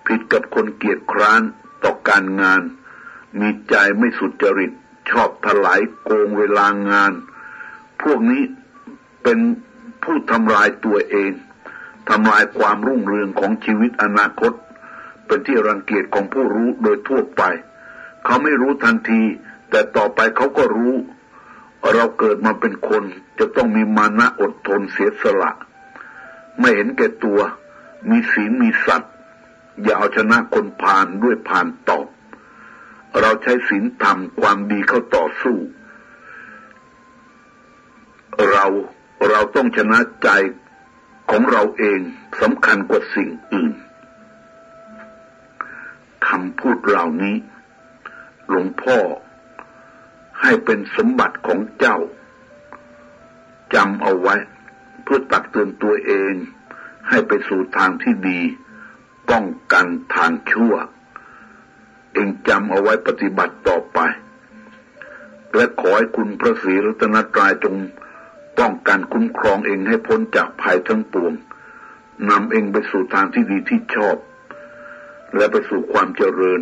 [0.05, 1.41] ผิดกับคนเกียจคร้าน
[1.83, 2.61] ต่อการงาน
[3.39, 4.71] มีใจไม่สุจริต
[5.09, 7.11] ชอบถลายโกงเวลางาน
[8.01, 8.43] พวกนี้
[9.23, 9.39] เป็น
[10.03, 11.31] ผู้ทำลายตัวเอง
[12.09, 14.53] ทำลายความรุ่งเรืองของชีวิตอนาคต
[15.25, 17.41] เป็นที่รังเกียจของผู้รู้โดยทั่วไป
[18.25, 19.21] เขาไม่รู้ทันที
[19.69, 20.93] แต่ต่อไปเขาก็รู้
[21.93, 23.03] เราเกิดมาเป็นคน
[23.39, 25.51] จะต้องมีมานะอดทนเสียสละ
[26.59, 27.39] ไม่เห็นแก่ตัว
[28.09, 29.13] มีศีลมีสัตว์
[29.83, 32.07] อย่าเอาชนะคนผ่านด้วยผ่านตอบ
[33.21, 35.57] เราใช้ศีลธรรมความดีเข้าต่อสู้
[38.51, 38.65] เรา
[39.29, 40.29] เราต้องชนะใจ
[41.29, 41.99] ของเราเอง
[42.41, 43.73] สำคัญกว่าสิ่งอื่น
[46.27, 47.35] คำพูดเหล่านี้
[48.49, 48.97] หลวงพ่อ
[50.41, 51.97] ให้เป็นสมบัติของเจ้า
[53.73, 54.35] จำเอาไว้
[55.03, 56.33] เพื่อตักเตือนตัวเอง
[57.09, 58.39] ให้ไปสู่ทางที่ดี
[59.29, 60.73] ป้องกันทางชั่ว
[62.13, 63.99] เองจำเอาไว้ปฏิบัติต่อไป
[65.55, 67.75] และขอให้คุณพระศรีรัตนตรายจง
[68.59, 71.33] ป้องกันคุ้มครองเองให้พ้นจากภัยทั้งปวง
[72.29, 74.17] นำเองไปสู่ทางที่ดีที่ชอบ
[75.35, 76.61] และไปสู่ความเจริญ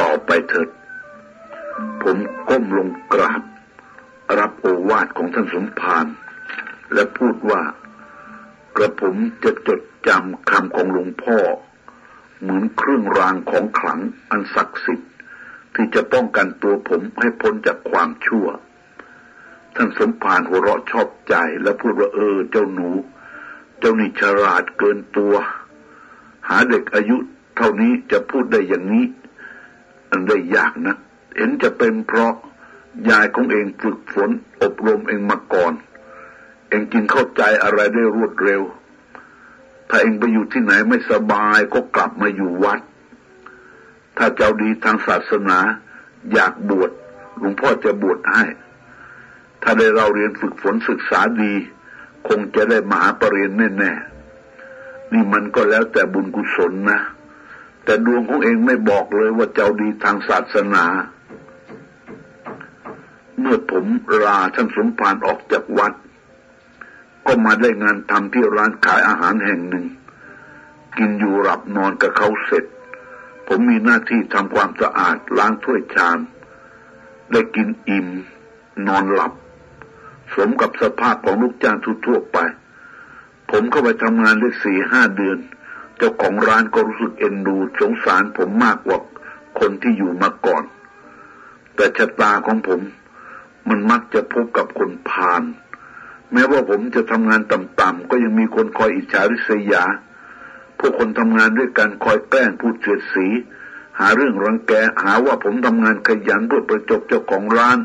[0.00, 0.68] ต่อไปเถิด
[2.02, 2.16] ผม
[2.48, 3.42] ก้มลงกราบ
[4.38, 6.06] รับโอวาทของท่านสมภาร
[6.92, 7.62] และพูดว่า
[8.76, 11.38] กระผมจะจด จำคำของหลวงพ่อ
[12.40, 14.00] เหมือนเครื่องรางของขลัง
[14.30, 15.10] อันศักดิ์สิทธิ์
[15.74, 18.46] ที่จะป้องกันตัวผมให้พ้นจากความชั่ว
[19.74, 22.88] ท่านสมภารหัวเราะชอบใจแล้วพูดว่าเออเจ้าหนู
[23.78, 25.34] เจ้านี่ฉลาดเกินตัว
[26.48, 27.16] หาเด็กอายุ
[27.56, 29.06] เท่านี้จะพูดได้อย่างนี้
[30.10, 30.96] อันได้ยากนะ
[31.36, 32.32] เห็นจะเป็นเพราะ
[33.10, 34.30] ยายของเองฝึกฝน
[34.62, 35.72] อบรมเองมาก่อน
[36.68, 38.62] เองจึงเข้าใจอะไรได้รวดเร็ว
[39.88, 42.80] ถ้าเองไปอยู่ที่ไหนไม่สบายก็กลับมาอยู่วัด
[44.16, 45.58] ถ้าเจ้าดีทางศาสนา
[46.32, 46.90] อยากบวช
[47.38, 48.44] หลวงพ่อจะบวชให้
[49.62, 51.54] ถ้าได้เราเรียนฝึกฝนศึกษาดี
[52.28, 57.00] คงจะได้มหาปรริญญาแน่ๆนี่มันก็แล้วแต่บุญกุศลนะ
[57.84, 60.84] แต่ดวงของเองไม่บอกเลยว่าเจ้าดีทางศาสนา
[63.40, 63.84] เมื่อผม
[64.24, 65.92] ลาท่านสมภารออกจากวัด
[67.26, 69.86] ก็มาได้งานทำที่ร้านขายอาหารแห่งหนึ่ง
[70.98, 72.64] กินอยู่หลับนอนกับเขาเสร็จ
[73.46, 76.18] ผมมีหน้าที่ทำความสะอาดล้างถ้วยชาม
[77.32, 78.06] ได้กินอิ่ม
[78.86, 79.32] นอนหลับ
[80.34, 82.38] สมกับสภาพของลูกจ้างทั่วไป
[83.50, 85.38] ผมเข้าไปทำงานได้สี่ห้าเดือน
[85.96, 88.98] เจ้าของร้านก็รู้สึกเอ็นดูสงสารผมมากกว่า
[89.60, 90.64] คนที่อยู่มาก่อน
[91.74, 92.80] แต่ชะตาของผม
[93.68, 95.42] มันมักจะพบกับคนพาล
[96.32, 99.84] แม้ว่าผมจะทำงานต่ำๆก็ยังมีคนคอยอิจฉาริษยา
[100.78, 103.26] พวกคนทำงานด้วยกันคอยแกล้งพูดเฉดสี
[103.98, 104.72] หาเรื่องรังแก
[105.04, 107.78] หาว่าผมทำงานขยันเพื่อประจบเจ้าของร้าน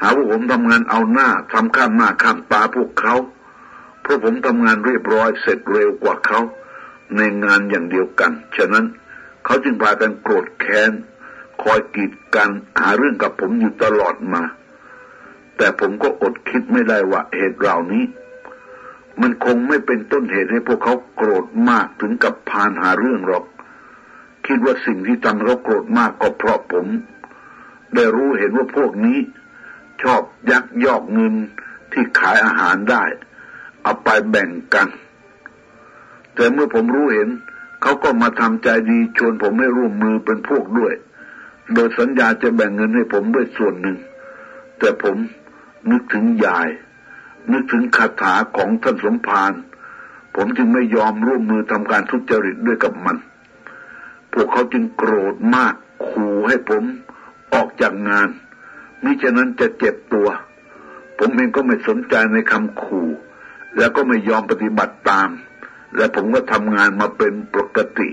[0.00, 3.14] หาว่าผมทำงานเอาหน้าทำข้ามหน้าข้ามตาพวกเขา
[4.02, 6.40] เพราะผมทำงานเรียบร้อยเสร็จเร็วกว่าเขา
[7.16, 8.84] ในงานอย่างเดียวกัน ฉะนั้น
[9.44, 10.92] เขาจึงพากันโกรธแค้น
[11.62, 12.50] คอยกีดกัน
[12.80, 14.42] หาเรื่องกับผมอยู่ตลอดมา
[15.58, 18.04] แต่ผมก็อดคิดไม่ได้ว่าเหตุเหล่านี้
[19.20, 23.44] มันคงไม่เป็นต้นเหตุให้พวกเขาโกรธมากถึงกับพานหาเรื่องหรอก
[24.46, 26.86] คิดว่าสิ่งที่ทำเขาโกรธมากก็เพราะผม
[27.94, 29.18] ได้รู้เห็นว่าพวกนี้
[30.02, 31.34] ชอบยักยอกเงิน
[31.92, 33.04] ที่ขายอาหารได้
[33.82, 34.88] เอาไปแบ่งกัน
[36.34, 37.28] แต่เมื่อผมรู้เห็น
[37.82, 40.94] เขาก็มาทำใจดีชวนผมให้ร่วมมือเป็นพวกด้วย
[41.74, 43.96] โดยสัญญาจะแบ่งเงินให้ผมด้วยส่วนหนึ่ง
[44.78, 45.16] แต่ผม
[45.90, 46.68] นึกถึงยาย
[47.52, 49.52] นึกถึงคาถาของท่านสมภาร
[50.34, 53.16] ผมจึงไม่ยอมร่วมมือทำการทุจริตด้วยกับมัน
[54.32, 55.74] พวกเขาจึงโกรธมาก
[56.06, 56.82] ขู่ให้ผม
[57.54, 58.28] ออกจากงาน
[59.02, 60.28] มิฉะนั้นจะเจ็บตัว
[61.18, 63.08] ผมเองก็ไม่สนใจในคำขู่
[63.78, 65.28] แล้วก็ไม่ยอมปฏิบัติตาม
[65.96, 68.08] และผมก็ทำงานมาเป็นปกติ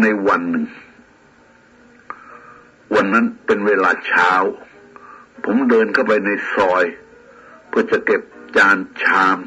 [0.00, 0.66] ในวันหนึ่ง
[2.94, 4.32] วันนั้นเป็นเวลาเช้า
[5.44, 6.84] ผมเดินเข้าไปในซอย
[7.68, 8.22] เพื่อจะเก็บ
[8.56, 9.38] จานชาม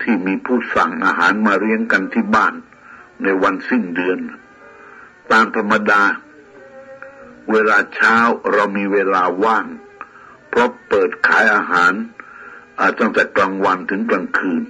[0.00, 2.54] ที่มีผู้สั่งอาหารมาเลี้ยงกันที่บ้าน
[3.22, 4.18] ในวันสิ้นเดือน
[5.32, 6.02] ตามธรรมดา
[7.50, 8.16] เวลาเช้า
[8.52, 9.66] เรามีเวลาว่าง
[10.48, 11.92] เพราะเปิดขายอาหาร
[12.78, 14.62] อาจตั้งแต่กลางวันถึงกลางคืน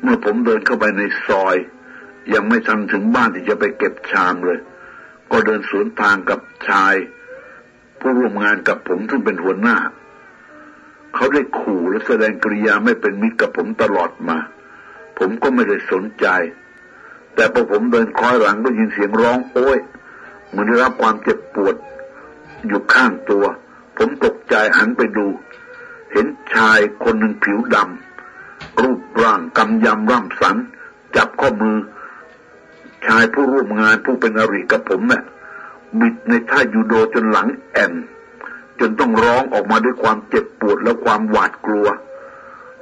[0.00, 1.56] เมื่อผมเดินเข้าไปในซอย
[2.32, 4.58] ยังไม่ทันถึงบ้านที่จะไปเก็บชามเลย
[5.30, 6.94] ก็เดินสวนทางกับชาย
[8.00, 9.76] ผู้ร่วมงานกับผมซึ่งเป็นหัวหน้า
[11.14, 14.38] เขาได้ขู่และแสดงกริยาไม่เป็นมิตรกับผมตลอดมา
[15.18, 16.26] ผมก็ไม่ได้สนใจ
[17.34, 19.78] แต่พอผมเดินคอยหลังก็ยินเสียงร้องโอ้ย
[20.48, 21.74] เหมือนได้รับความเจ็บปวด
[22.66, 23.44] อยู่ข้างตัว
[23.98, 25.26] ผมตกใจหันไปดู
[26.12, 30.56] เห็นชายคนหนึ่งผิวดำรูปร่างกำยำร่ำสัน
[31.16, 31.76] จับข้อมือ
[33.06, 35.22] ชายผู้ร่วมงานผู้เป็นอริกับผมเนะ่ย
[36.00, 37.92] บิดในท่ายูโดจนหลังแอน
[38.80, 41.86] จนต้องร้องออกมาด้วยความเจ็บปวดและความหวาดกลัว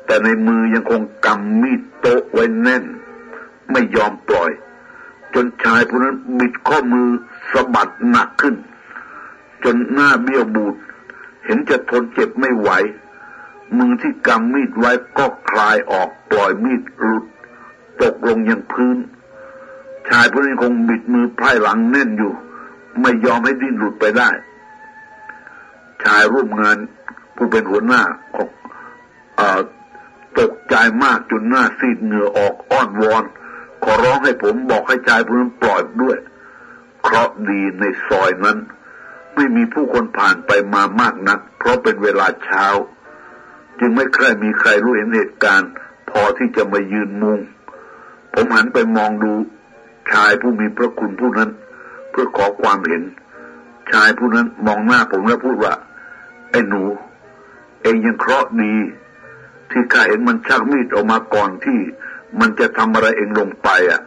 [0.07, 2.85] แต่ในมือยังคงกำมีดโต๊ะไว้แน่น
[3.73, 4.51] ไม่ยอมปล่อย
[5.35, 7.09] จนชายผู้นั้นบิดข้อมือ
[7.53, 8.55] สะบัดหนักขึ้น
[9.65, 10.75] จนหน้าเบี้ยวบูด
[11.45, 12.71] เห็นจะทนเจ็บไม่ไหว
[13.79, 17.25] มือที่กำมีดไว้ก็คลายออกปล่อยมีดหลุด
[18.03, 18.97] ตกลงยังพื้น
[20.09, 22.33] ชายผู้นั้คงบิดมือไพร่หลังแน่นอยู่
[23.03, 24.31] ไม่ยอมให้ดิ้นหลุดไปได้
[26.05, 26.77] ชายร่วมงาน
[27.37, 28.03] ผู้เป็นหัวหน้า
[28.37, 28.49] ของ
[30.39, 30.75] ตกใจ
[31.05, 33.25] มากจนหน้าซีดเหงื่อออกอ้อนวอน
[33.83, 36.17] ขอร้องให้ผมบอกให้ชายผู้นั้นปล่อยด้วย
[37.03, 38.59] เคราะดีในซอยนั้น
[39.35, 42.67] ไม่มีผู้คนผ่านไปมามากนัก เพราะเป็นเวลาเช้า
[43.79, 45.71] จึงไม่ใครมีใครรู้เห็นเหตุการณ์
[46.11, 47.41] พอที่จะมายืนมุง
[48.35, 49.33] ผมหันไปมองดู
[50.11, 51.51] ชายผู้มีพระคุณผู้นั้น
[52.11, 53.03] เพื่อขอความเห็น
[53.91, 55.75] ชายผู้นั้นมองหน้าผมแล้วพูดว่า
[56.51, 56.83] ไอ้หนู
[57.83, 58.75] เองยังเคราะห์ดี
[59.71, 61.79] ที่ข้าเห็นมันชักมีดออกมาก่อนที่
[62.41, 64.01] มันจะทำอะไรเองลงไป อะ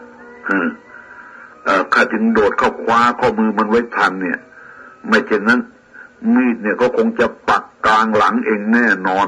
[0.45, 0.67] เออ
[1.93, 4.39] ข้าจึงโดดเข้าคว้าข้อมือมันไว้ทันเนี่ย
[5.07, 5.59] ไม่เช่นนั้น
[6.33, 9.27] มีดเนี่ยก็คงจะปักกลางหลังเองแน่นอน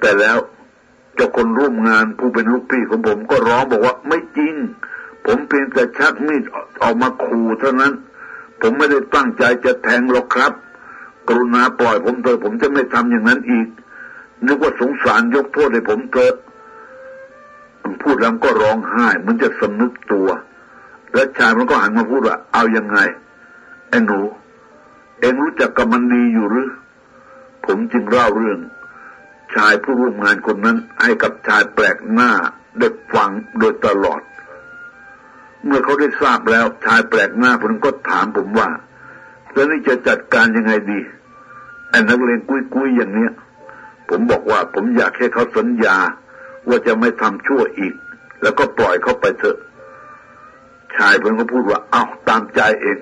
[0.00, 0.38] แต่แล้ว
[1.14, 4.54] เจ้าคนร่วมงานผู้เป็นลูกพี่ของผมก็ร้องบอกว่าไม่จริง
[5.26, 6.42] ผมเพียงแต่ชักมีด
[6.82, 7.92] ออกมาขู่เท่านั้น
[8.60, 10.52] ผมไม่ได้ตั้งใจจะแทงหรอกครับ
[11.28, 13.68] กรุณาปล่อยผมเถอะผมจะไม่ทำอย่างนั้นอีก
[14.46, 16.34] นึกว่าสงสารยกโทษให้ผมเถอะ
[18.02, 20.28] พูดแล้วก็ร้องไห้มันจะสำนึกตัว
[21.12, 22.98] แล้วชายมันก็หันมาพูดว่า เอายังไง
[23.88, 24.20] ไอ้หนู
[25.20, 26.70] เองรู้จักกับมันดีอยู่หรือ
[27.66, 28.60] ผมจึงเล่าเรื่อง
[29.54, 32.30] ชายผู้ร่วมงานคนนั้นให้กับชายแปลกหน้า
[32.78, 34.20] ได้ฟังโดยตลอด
[35.64, 38.68] เมื่อเขาได้ทราบแล้วชายแปลกหน้าคนก็ถามผมว่า
[39.52, 41.00] แล้วนี่จะจัดการยังไงดี
[41.90, 43.32] ไอ้นักเลงกุ้ยกุ้ยอย่างเนี้ย
[44.08, 45.96] ผมบอกว่าผมอยากให้เขาสัญญา
[46.68, 47.94] ว่าจะไม่ทำชั่วอีก
[48.42, 49.58] แล้วก็ปล่อยเขาไปเถอะ
[50.96, 52.98] ชายเพิ่นก็พูดว่า เอา้าตามใจเอง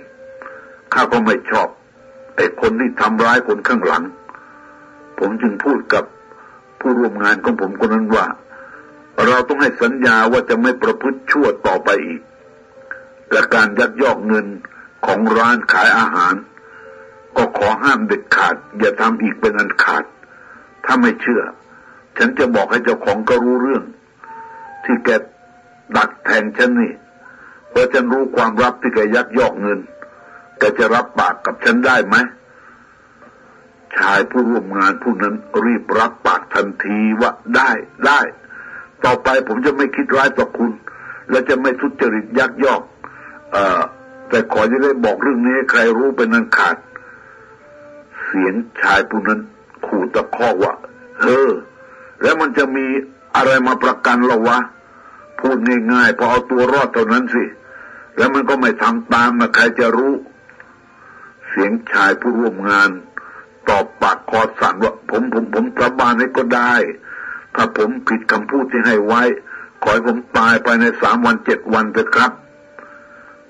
[0.93, 1.69] ข้าก็ไม่ชอบ
[2.37, 4.03] ไอ้คนที่ทำร้ายคนข้างหลัง
[5.19, 6.05] ผมจึงพูดกับ
[6.81, 8.27] ผู้ร่วมงานของผมคนนั้นว่า
[9.27, 12.21] เราต้องให้สัญญาว่าจะไม่ประพฤติชั่วต่อไปอีก
[13.33, 14.47] และการยักยอกเงิน
[15.07, 16.35] ของร้านขายอาหาร
[17.37, 20.05] ก็ขอห้ามเด็ดขาด อย่าทำอีกเป็นอันขาด
[20.85, 21.43] ถ้าไม่เชื่อ
[22.19, 23.85] ฉันจะบอกให้เจ้าของก็รู้เรื่อง
[24.85, 25.11] ที่แก
[25.97, 26.93] ดักแทงฉันนี่
[27.71, 29.79] เพราะฉันรู้ความลับที่แกยักยอกเงิน
[30.59, 32.17] แกจะรับปากกับฉันได้ไหม
[33.97, 37.71] ชายผู้ร่วมงานผู้นั้นรีบรับปากทันทีว่าได้
[38.07, 38.21] ได้
[39.05, 40.71] ต่อไปผมจะไม่คิดร้ายต่อคุณ
[41.31, 42.83] และจะไม่ทุจริตยักยอก
[44.29, 46.77] แต่ขอจะได้บอกเรื่องนี้ให้ใครรู้เป็นนันขาด
[48.25, 49.41] เสียงชายผู้นั้น
[49.87, 50.75] ขู่ตะคอกว่า
[51.21, 51.51] เฮ้อ
[52.23, 52.87] แล้วมันจะมี
[53.37, 54.59] อะไรมาประกันเราวะ
[55.41, 55.57] พูด
[55.93, 57.45] ง่ายๆพอเอาตัวรอดเท่านั้นสิ
[58.17, 60.13] แล้วมันก็ไม่ทำตามนะใครจะรู้
[61.49, 62.91] เสียงชายผู้ร่วมงาน
[63.69, 66.75] ตอบปากคอสั่นว่า ผมผมผมสาบานให้ก็ได้
[67.55, 69.23] ถ้าผมผิดคำพูดที่ให้ไว้
[69.83, 72.33] ขอให้ผมตายไปในสามวันเจ็ดวันเถอะครับ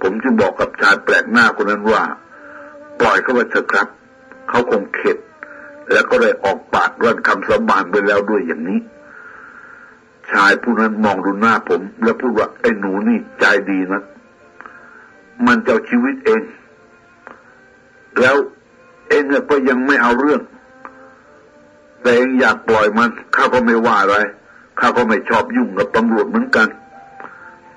[0.03, 2.03] ผมจึงบอกกับชายแปลกหน้าคนนั้นว่า
[3.01, 3.89] ปล่อยเขาไปเถอะครับ
[4.49, 5.17] เขาคงเข็ด
[5.93, 8.81] แล้วก็ได้ออกปากร่อนคำสาบานไปแล้วด้วยอย่างนี้
[10.31, 14.03] ชายผู้นั้นมองดูหน้าผม แล้วพูดว่าไอ้หนูนี่ใจดีนะ
[15.47, 16.43] มันจะชีวิตเอง
[18.21, 18.37] แล้ว
[19.09, 20.43] เองก็ยังไม่เอาเรื่อง
[22.03, 24.17] แต่เองอยากปล่อยมันข้าก็ไม่ว่าอะไร
[24.79, 26.69] ข้าก็ไม่ชอบยุ่งกับตำรวจเหมือนกัน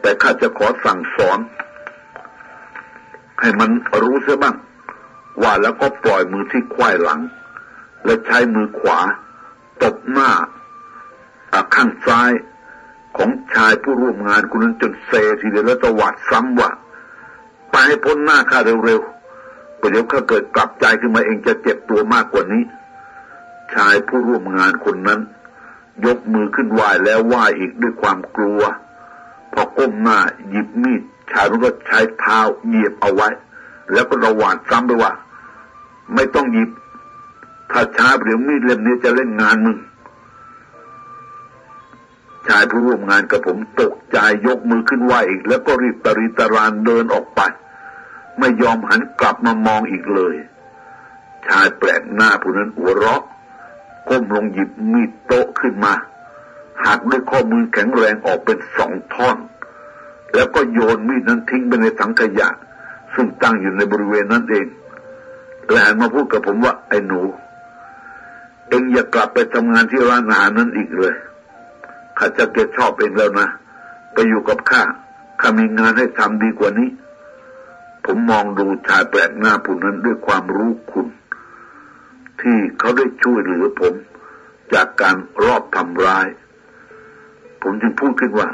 [0.01, 1.39] แต่ข้าจะขอสั่งสอน
[3.43, 3.71] ให้มัน
[4.03, 4.55] รู้เสียบ้าง
[5.41, 7.21] ว่าแล้วก็ปล่อยมือที่ควายหลัง
[8.05, 8.99] และใช้มือขวา
[9.83, 10.29] ตบหน้า
[11.75, 12.31] ข้างซ้าย
[13.17, 16.69] ของชายผู้ร่วมงานคนนั้นจนเซทีเดียวแล้วตวัดซ้ำว่า
[17.71, 22.63] ไปให้พ้นหน้าข้าเร็วๆประเดี๋ยวข้าเกิดกลับใจขึ้นมาเองจะเจ็บตัวมากกว่านี้
[23.73, 25.19] ชายผู้ร่วมงานคนนั้น
[26.05, 28.61] ยกมือขึ้นไหวแล้วไหวอีกด้วยความกลัว
[29.53, 30.19] พอก้มหน้า
[30.49, 31.01] หยิบมีด
[31.31, 33.29] ชายมันก็ใช้เท้าเหยียบเอาไว้
[33.93, 35.11] แล้วก็ระหว่างซ้ำไปว่า
[36.13, 36.69] ไม่ต้องหยิบ
[37.71, 39.77] ถ้าช้าเดี๋ยวมีดเล่มนี้จะเล่นงานมึง
[42.47, 44.17] ชายผู้ร่วมงานกับผมตกใจ
[44.47, 47.41] ยกมือขึ้นไหวอีก แล้วก็รีบตริตรานเดินออกไป
[48.39, 50.35] ไม่ยอมหันกลับมามองอีกเลย
[51.47, 53.23] ชายแปลกหน้าผู้นั้นหัวเราะ
[54.09, 55.93] ก้มลงหยิบมีดโต๊ะขึ้นมา
[56.85, 59.37] หักด้วยข้อมือแข็งแรงออกเป็นสองท่อน
[60.35, 62.49] แล้วก็โยนมีดนั้นทิ้งไปในถังขยะ
[63.13, 64.67] ซึ่งตั้งอยู่ในบริเวณนั้นเอง
[65.71, 67.21] แลวมาพูดกับผมว่าไอ้หนู
[68.69, 71.13] เองอย่ากลับไปทำงานที่ร้านอาหารนั้นอีกเลย
[72.17, 73.49] ข้าจะเก็บชอบเองแล้วนะ
[74.13, 74.83] ไปอยู่กับข้า
[75.39, 76.89] ข้ามีงานให้ทำดีกว่านี้
[78.05, 81.07] ผมมองดูชายแปลกหน้าผู้นั้นด้วยความรู้คุณ
[82.41, 83.93] ที่เขาได้ช่วยเหลือผม
[84.73, 86.27] จากการรอบทำร้าย
[87.61, 88.49] ผมจึงพูดขึ้นว่า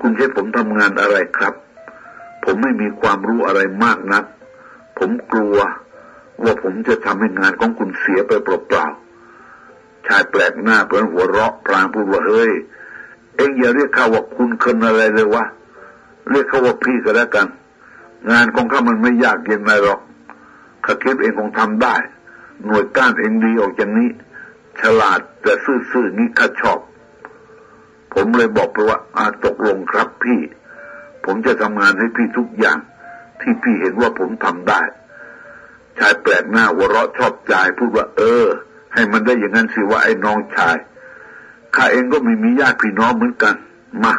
[0.00, 1.54] คุณใช้ผมทำงานอะไรครับ
[2.44, 4.24] ผมไม่มีความรู้อะไรมากนัก
[4.98, 5.58] ผมกลัว
[6.42, 12.52] ว่าผมจะทำให้งานของคุณเสียไปเปล่าๆชายแปลกหน้าเพื่อนหัวเราะพลางพูดว่าเฮ้ย
[13.36, 15.44] เอ็งอย่าเรียกเขาว่าคุณเคนอะไรเลยวะ
[16.30, 17.46] เรียกเขาว่าพี่ก็แล้วกัน
[18.30, 20.00] งานของเขามันไม่ยากเย็นอะไรหรอก
[20.84, 21.94] ข้าคิดเองคงทำได้
[22.66, 24.08] หน่วยก้านเองดีออกจากนี้
[24.80, 26.78] ฉลาดแต่ซื่อๆนี้ข้าชอบ
[28.14, 30.40] ผมเลยบอกไปว่าอาตกลงครับพี่
[31.24, 32.78] ผมจะทำงานให้พี่ทุกอย่าง
[33.40, 34.82] ที่พี่เห็นว่าผมทำได้
[35.98, 38.46] ชายแปลกหน้าหัวเราะชอบใจพูดว่า เออ
[38.94, 40.76] ให้มันได้อย่างนั้นสิว่าไอ้น้องชาย
[41.76, 43.54] ข้าเองก็ไม่มีญาติพี่น้องเหมือนกัน
[44.04, 44.14] มา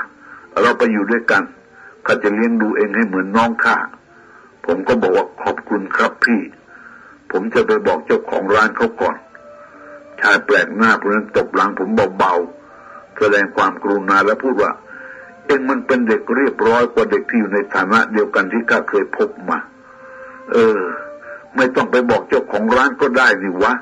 [0.61, 1.43] เราไปอยู่ด้วยกัน
[2.05, 3.77] ข้าจะเลี้ยงดูเองให้เหมือนน้องข้า
[4.65, 6.41] ผมก็บอกว่าขอบคุณครับพี่
[7.31, 9.15] ผมจะไปบอกเจ้าของร้านเขาก่อน
[10.21, 12.54] ชายแปลกหน้าคนนั้นตบหลังผมเบาๆ
[13.19, 14.71] แสดงความกรุณาและพูดว่า
[15.45, 19.57] เองมันเป็นเด็กเรียบร้อยกว่าเด็กที่อยู่ในฐานะเดียวกันที่ข้าเคยพบมา
[20.53, 20.79] เออ
[21.55, 23.73] ไม่ต้องไปบอกเจ้าของร้านก็ได้นี่วะ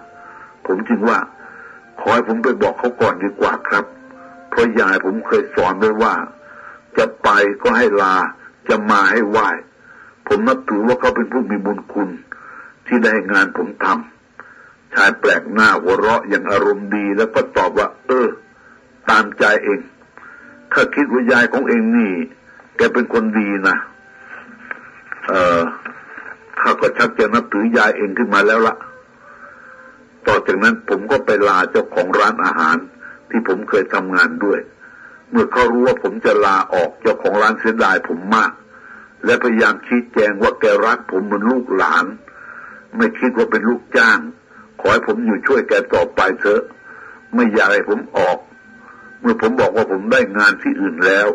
[0.65, 1.19] ผมจึงว่า
[1.99, 3.85] ขอให้ผมไปบอกเขาก่อนดีกว่าครับ
[4.49, 6.13] เพราะยายผมเคยสอนไว้ว่า
[6.97, 7.29] จะไป
[7.61, 8.15] ก็ให้ลา
[8.69, 9.37] จะมาให้ไหว
[10.27, 12.09] ผมนับถือว่าเขาเป็นผู้มีบุญคุณ
[12.87, 18.27] ที่ได้งานผมทำชายแปลกหน้าหัวเราะอย่างอารมณ์ดีแล้วก็ตอบว่า เออ
[19.09, 19.79] ตามใจเอง
[20.71, 22.11] ถ้าคิดว่ายายของเองนี่
[22.77, 23.77] แกเป็นคนดีนะ
[25.27, 25.61] เออ
[26.61, 28.75] ข้าก็ชักจะนับถือยายเองขึ้นมาแล้วละ
[30.27, 32.77] ต่อจากนั้นผมก็ไปลาเจ้าของร้านอาหาร
[33.29, 34.59] ที่ผมเคยทำงานด้วย
[35.31, 38.51] เมื่อเขารู้ว่าผมจะลาออกเจ้าของร้านเสียดายผมมาก
[39.25, 42.05] และพยายามชี้แจงว่าแกรักผมเหมือนลูกหลาน
[42.97, 44.19] ไม่คิดว่าเป็นลูกจ้าง
[44.79, 46.61] ขอให้ผมอยู่ช่วยแกต่อไปเถอะ
[47.33, 48.37] ไม่อยากให้ผมออก
[49.23, 51.27] เมื่อผมบอกว่าผมได้งานที่อื่นแล้ว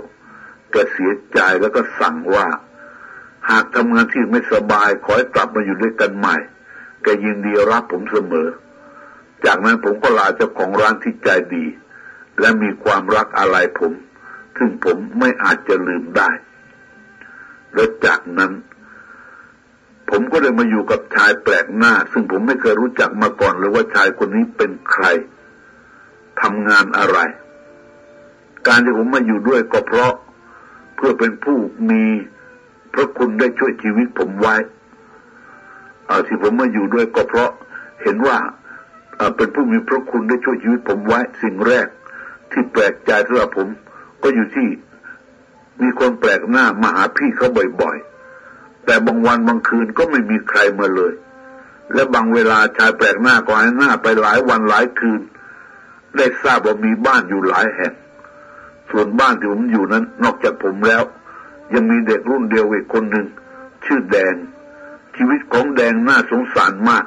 [0.70, 2.46] แกเสียใจแล้วก็สั่งว่า
[3.50, 6.36] หากทำงานที่ไม่สบายขอให้กลับมาอยู่ด้วยกันใหม่
[7.02, 8.48] แกยินดีรับผมเสมอ
[9.44, 11.64] จากนั้นผมก็ลาเจ้าของร้านที่ใจดี
[12.40, 13.92] และมีความรักอะไรผม
[14.56, 16.30] ซึ่งผมไม่อาจจะลืมได้
[17.74, 18.52] และจากนั้น
[20.10, 25.04] ผมก็เลยมาอยู่กับชายแปลกหน้า ซึ่งผมไม่เคยรู้จักมาก่อนเลยว่าชายคนนี้เป็นใคร
[26.40, 27.18] ทำงานอะไร
[28.66, 30.12] การที่ผมมาอยู่ด้วยก็เพราะ
[30.96, 31.58] เพื่อเป็นผู้
[31.90, 32.02] มี
[32.94, 34.56] พระคุณได้ช่วยชีวิตผมไว้
[36.08, 37.50] อาที่ผมมาอยู่ด้วยก็เพราะ
[38.02, 38.36] เห็นว่า
[39.36, 41.86] เป็นผู้มีพระคุณได้ช่วยชีวิตผมไว้ สิ่งแรก
[42.50, 43.68] ที่แปลกใจสำหรับผม
[44.22, 44.68] ก็อยู่ที่
[45.80, 47.48] มีคนแปลกหน้ามาหาพี่เขา
[47.80, 51.12] บ่อยๆ แต่บางวันบางคืนก็ไม่มีใครมาเลย
[51.94, 55.20] และบางเวลาชายแปลกหน้าก็หายหน้าไปหลายวันหลายคืน
[56.16, 57.92] ได้ทราบว่ามีบ้านอยู่หลายแห่ง
[58.90, 61.02] ส่วนบ้านที่ผมอยู่นั้น นอกจากผมแล้ว
[61.74, 63.26] ยังมีเด็กรุ่นเดียวอีกคนหนึ่ง
[63.84, 64.34] ชื่อแดง
[65.16, 67.04] ชีวิตของแดงน่าสงสารมาก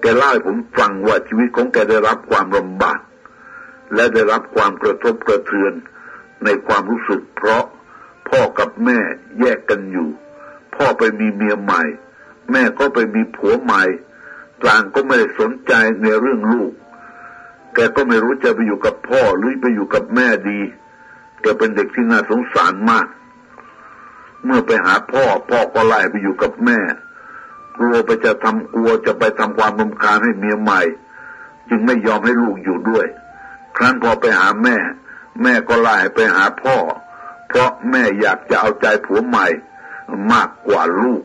[0.00, 3.00] แกเล่าให้ผมฟังว่าชีวิตของแกได้รับความลำบาก
[3.94, 5.72] และได้รับความกระทบกระเทือน
[6.44, 7.64] ในความรู้สึก เพราะ
[8.28, 8.98] พ่อกับแม่
[9.40, 10.08] แยกกันอยู่
[10.74, 11.82] พ่อไปมีเมียใหม่
[12.50, 13.82] แม่ก็ไปมีผัวใหม่
[14.64, 16.72] ต่างก็ไม่ได้สนใจในเรื่องลูก
[17.86, 20.60] กก็ไม่รู้จะไปอยู่กับพ่อหรือไปอยู่กับแม่ดี
[21.40, 23.06] แกเป็นเด็กที่น่าสงสารมาก
[24.44, 26.78] เมื่อไปหาพ่อ พ่อก็ไล่ไปอยู่กับแม่
[27.76, 30.80] กลัวไปจะทำกลัวจะไปทำความรำคาญให้เมียใหม่
[31.68, 33.06] จึงไม่ยอมให้ลูกอยู่ด้วย
[33.76, 34.76] ครั้นพอไปหาแม่
[35.42, 36.76] แม่ก็ไล่ไปหาพ่อ
[37.48, 39.46] เพราะแม่อยากจะเอาใจผัวใหม่
[40.32, 41.22] มากกว่าลูก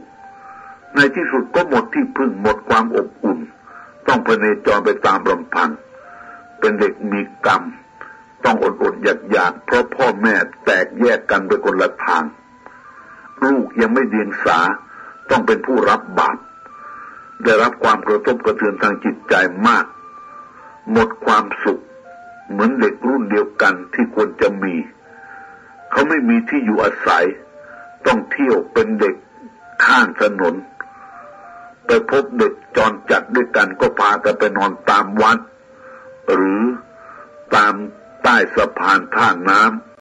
[0.95, 3.39] ในที่สุดก็หมดที่พึ่งหมดความอบอุ่น
[4.07, 5.69] ต้องพเนจรไปตามลำพัง
[6.63, 7.63] เป็นเด็กมีกรรม
[8.45, 10.35] ต้องอดอดอยากอยากเพราะพ่อแม่
[10.65, 12.23] แตกแยกกันไปคนละทาง
[13.45, 14.59] ลูกยังไม่เดียงสา
[15.29, 16.37] ต้องเป็นผู้รับบาป
[17.43, 19.33] ได้รับความกระทบกระเทือนทางจิตใจ
[19.67, 19.85] มาก
[20.91, 21.81] หมดความสุข
[22.49, 24.75] เหมือนเด็กรุ่นเดียวกันที่ควรจะมี
[25.91, 27.25] เขาไม่มีที่อยู่อาศัย
[28.05, 29.15] ต้องเที่ยวเป็นเด็ก
[29.85, 30.55] ข้างถนน
[31.85, 35.37] ไปพบเด็กจรจัดด้วยกันก็พากันไปนอนตามวัด
[36.31, 36.63] หรือ
[37.55, 37.73] ตาม
[38.23, 39.91] ใต้สะพานท่าน้ำ